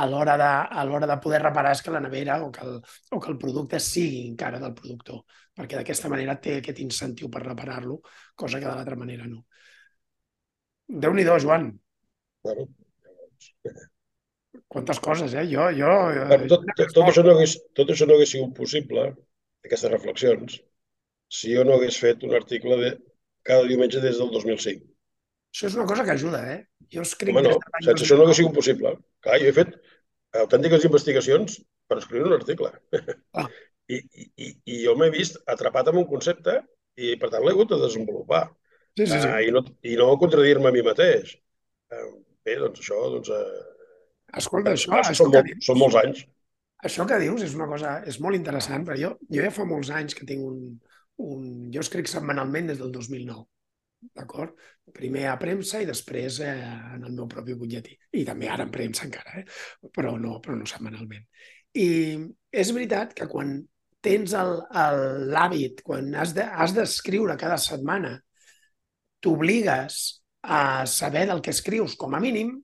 [0.01, 0.51] a l'hora de,
[0.83, 2.77] a l'hora de poder reparar és que la nevera o que, el,
[3.17, 5.23] o que el producte sigui encara del productor,
[5.57, 8.03] perquè d'aquesta manera té aquest incentiu per reparar-lo,
[8.37, 9.47] cosa que de l'altra manera no.
[11.07, 11.71] Déu-n'hi-do, Joan.
[12.45, 12.69] Bueno,
[14.69, 15.45] Quantes coses, eh?
[15.51, 15.91] Jo, jo...
[16.29, 19.05] Bueno, tot, tot, tot, això no hagués, tot això no hagués sigut possible,
[19.67, 20.57] aquestes reflexions,
[21.31, 22.91] si jo no hagués fet un article de
[23.47, 24.87] cada diumenge des del 2005.
[25.55, 26.59] Això és una cosa que ajuda, eh?
[26.91, 28.97] Jo escric Home, no, sense això no hagués sigut possible.
[29.23, 29.77] Clar, jo he fet
[30.43, 32.73] autèntiques investigacions per escriure un article.
[33.39, 33.47] Ah.
[33.95, 36.57] I, i, I jo m'he vist atrapat en un concepte
[36.97, 38.47] i, per tant, l'he hagut de desenvolupar.
[38.97, 39.29] Sí, sí, sí.
[39.29, 41.35] Uh, i, no, I no contradir-me a mi mateix.
[41.93, 42.15] Uh,
[42.47, 43.31] bé, doncs això, doncs...
[43.31, 43.71] Uh,
[44.41, 46.25] Escolta, això, són, això, molt, que dius, són molts anys.
[46.89, 49.91] això que dius és una cosa, és molt interessant, però jo, jo ja fa molts
[49.95, 50.63] anys que tinc un,
[51.25, 51.45] un...
[51.75, 53.45] Jo escric setmanalment des del 2009,
[54.19, 54.57] d'acord?
[54.97, 56.57] Primer a premsa i després eh,
[56.97, 57.95] en el meu propi butlletí.
[58.21, 59.47] I també ara en premsa encara, eh?
[59.95, 61.25] però, no, però no setmanalment.
[61.79, 61.87] I
[62.55, 63.57] és veritat que quan
[64.05, 68.19] tens l'hàbit, quan has de- has d'escriure cada setmana,
[69.25, 70.03] t'obligues
[70.45, 72.55] a saber del que escrius, com a mínim,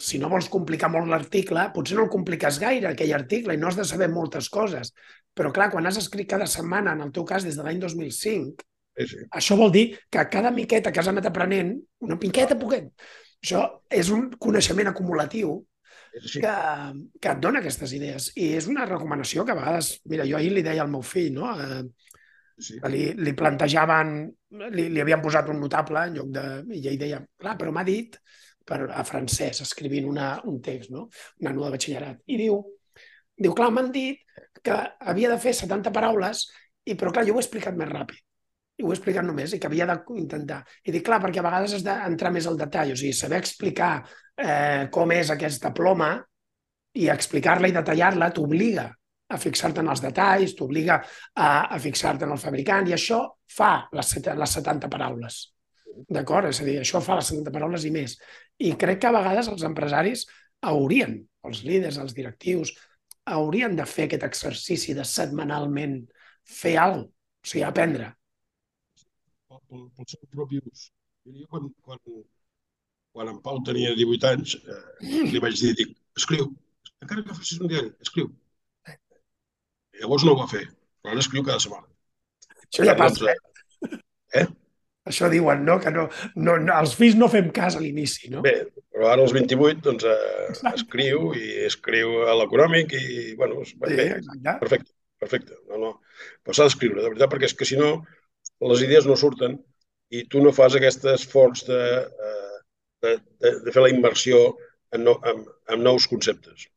[0.00, 3.68] si no vols complicar molt l'article, potser no el compliques gaire, aquell article, i no
[3.68, 4.92] has de saber moltes coses.
[5.36, 8.68] Però, clar, quan has escrit cada setmana, en el teu cas des de l'any 2005,
[8.92, 9.18] Sí, sí.
[9.32, 11.70] això vol dir que cada miqueta que has anat aprenent,
[12.04, 12.90] una piqueta, poquet,
[13.40, 15.54] això és un coneixement acumulatiu
[16.18, 16.42] així.
[16.42, 16.52] que,
[17.16, 18.28] que et dona aquestes idees.
[18.36, 19.94] I és una recomanació que a vegades...
[20.12, 21.54] Mira, jo ahir li deia al meu fill, no?
[21.56, 21.80] Eh,
[22.58, 22.78] Sí.
[22.92, 24.14] li, li plantejaven,
[24.74, 26.46] li, li havien posat un notable en lloc de...
[26.78, 28.18] I ell deia, clar, però m'ha dit,
[28.68, 31.08] per, a francès, escrivint una, un text, no?
[31.40, 32.58] un nano de batxillerat, i diu,
[33.38, 34.20] diu clar, m'han dit
[34.62, 34.76] que
[35.12, 36.44] havia de fer 70 paraules,
[36.86, 38.20] i però clar, jo ho he explicat més ràpid.
[38.80, 40.62] I ho he explicat només, i que havia d'intentar.
[40.86, 43.94] I dic, clar, perquè a vegades has d'entrar més al detall, o sigui, saber explicar
[44.36, 46.14] eh, com és aquesta ploma
[46.98, 48.90] i explicar-la i detallar-la t'obliga
[49.32, 53.24] a fixar-te en els detalls, t'obliga a, a fixar-te en el fabricant, i això
[53.56, 55.40] fa les, les 70 paraules.
[56.12, 56.48] D'acord?
[56.48, 58.16] És a dir, això fa les 70 paraules i més.
[58.62, 60.24] I crec que a vegades els empresaris
[60.68, 61.18] haurien,
[61.48, 62.72] els líders, els directius,
[63.32, 66.00] haurien de fer aquest exercici de setmanalment
[66.48, 68.12] fer alguna cosa, o sigui, aprendre.
[69.72, 70.86] pel, pel seu propi ús.
[71.38, 71.98] Jo quan, quan,
[73.14, 74.82] quan en Pau tenia 18 anys, eh,
[75.32, 76.48] li vaig dir, dic, escriu,
[77.02, 78.30] encara que facis un diari, escriu.
[80.02, 80.64] Llavors no ho va fer,
[81.02, 81.86] però ara escriu cada setmana.
[82.66, 83.98] Això ja passa, eh?
[84.42, 84.46] eh?
[85.10, 85.78] Això diuen, no?
[85.82, 86.04] Que no,
[86.38, 88.42] no, no, els fills no fem cas a l'inici, no?
[88.44, 88.54] Bé,
[88.94, 90.76] però ara als 28 doncs, eh, Exacte.
[90.78, 93.06] escriu i escriu a l'econòmic i,
[93.38, 94.54] bueno, és- Sí, bé, exacte.
[94.62, 95.58] perfecte, perfecte.
[95.70, 95.92] No, no.
[96.44, 97.96] Però s'ha d'escriure, de veritat, perquè és que si no
[98.62, 99.58] les idees no surten
[100.14, 101.80] i tu no fas aquest esforç de,
[102.28, 102.58] eh,
[103.02, 104.44] de, de, de fer la immersió
[104.92, 105.42] en, no, en,
[105.74, 106.68] en nous conceptes.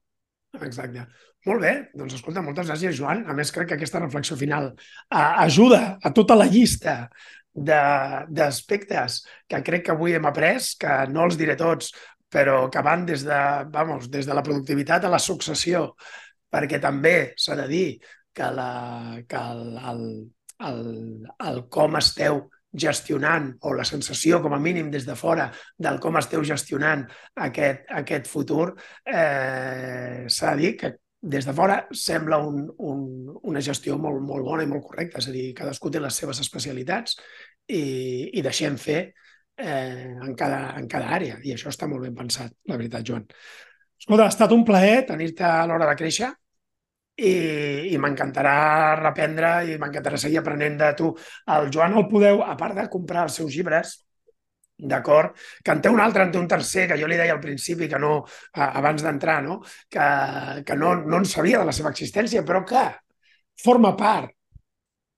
[0.66, 1.06] Exacte.
[1.46, 3.24] Molt bé, doncs escolta, moltes gràcies, Joan.
[3.30, 7.04] A més, crec que aquesta reflexió final eh, ajuda a tota la llista
[7.56, 11.94] d'aspectes que crec que avui hem après, que no els diré tots,
[12.34, 13.42] però que van des de,
[13.72, 15.86] vamos, des de la productivitat a la successió,
[16.52, 17.88] perquè també s'ha de dir
[18.36, 20.04] que, la, que el, el,
[20.68, 20.84] el,
[21.48, 22.44] el com esteu
[22.76, 25.48] gestionant, o la sensació, com a mínim, des de fora,
[25.80, 27.06] del com esteu gestionant
[27.48, 28.74] aquest, aquest futur,
[29.08, 33.04] eh, s'ha de dir que des de fora sembla un, un,
[33.50, 36.42] una gestió molt, molt bona i molt correcta, és a dir, cadascú té les seves
[36.44, 37.18] especialitats
[37.66, 37.82] i,
[38.38, 39.00] i deixem fer
[39.58, 43.26] eh, en, cada, en cada àrea, i això està molt ben pensat, la veritat, Joan.
[43.98, 46.30] Escolta, ha estat un plaer tenir-te a l'hora de créixer
[47.18, 47.34] i,
[47.90, 48.56] i m'encantarà
[49.02, 51.14] reprendre i m'encantarà seguir aprenent de tu.
[51.58, 53.98] El Joan el podeu, a part de comprar els seus llibres,
[54.78, 55.36] d'acord?
[55.64, 57.90] Que en té un altre, en té un tercer, que jo li deia al principi,
[57.92, 58.20] que no,
[58.54, 59.62] abans d'entrar, no?
[59.90, 60.08] que,
[60.68, 62.86] que no, no en sabia de la seva existència, però que
[63.64, 64.34] forma part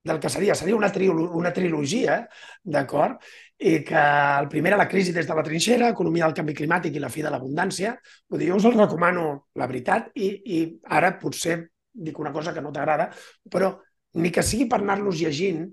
[0.08, 2.22] del que seria, seria una, trilo, una trilogia,
[2.64, 3.20] d'acord?
[3.58, 4.03] I que
[4.39, 7.10] el primer era la crisi des de la trinxera, economia del canvi climàtic i la
[7.12, 7.95] fi de l'abundància.
[8.30, 9.26] Vull dir, jo us el recomano,
[9.58, 10.62] la veritat, i, i
[10.99, 11.58] ara potser
[11.91, 13.10] dic una cosa que no t'agrada,
[13.51, 13.74] però
[14.22, 15.66] ni que sigui per anar-los llegint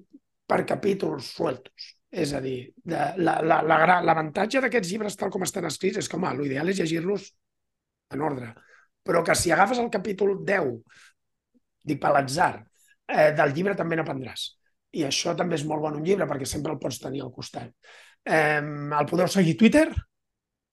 [0.49, 1.95] per capítols sueltos.
[2.15, 6.09] És a dir, de, la, la, la, l'avantatge d'aquests llibres tal com estan escrits és
[6.11, 7.27] que, home, l'ideal és llegir-los
[8.15, 8.53] en ordre.
[9.05, 10.71] Però que si agafes el capítol 10,
[11.91, 12.53] dic per l'atzar,
[13.09, 14.47] eh, del llibre també n'aprendràs.
[14.95, 17.73] I això també és molt bon un llibre perquè sempre el pots tenir al costat.
[18.25, 19.89] Eh, el podeu seguir a Twitter,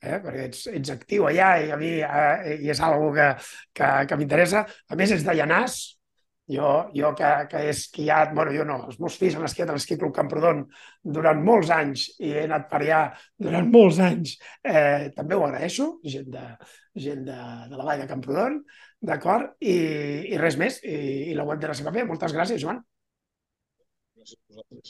[0.02, 3.28] eh, perquè ets, ets actiu allà i a mi eh, i és algo que,
[3.74, 4.64] que, que m'interessa.
[4.90, 5.82] A més, és de Llanàs,
[6.52, 9.76] jo, jo que, que he esquiat, bueno, jo no, els meus fills han esquiat a
[9.78, 10.66] l'esquí Club Camprodon
[11.18, 13.02] durant molts anys i he anat per allà
[13.48, 14.36] durant molts anys.
[14.64, 15.86] Eh, també ho agraeixo,
[16.16, 16.46] gent de,
[17.08, 17.40] gent de,
[17.72, 18.62] de la vall de Camprodon,
[19.02, 19.56] d'acord?
[19.60, 19.76] I,
[20.34, 22.06] I res més, i, i la web de la CPP.
[22.12, 22.84] Moltes gràcies, Joan.
[24.20, 24.90] Gràcies a vosaltres.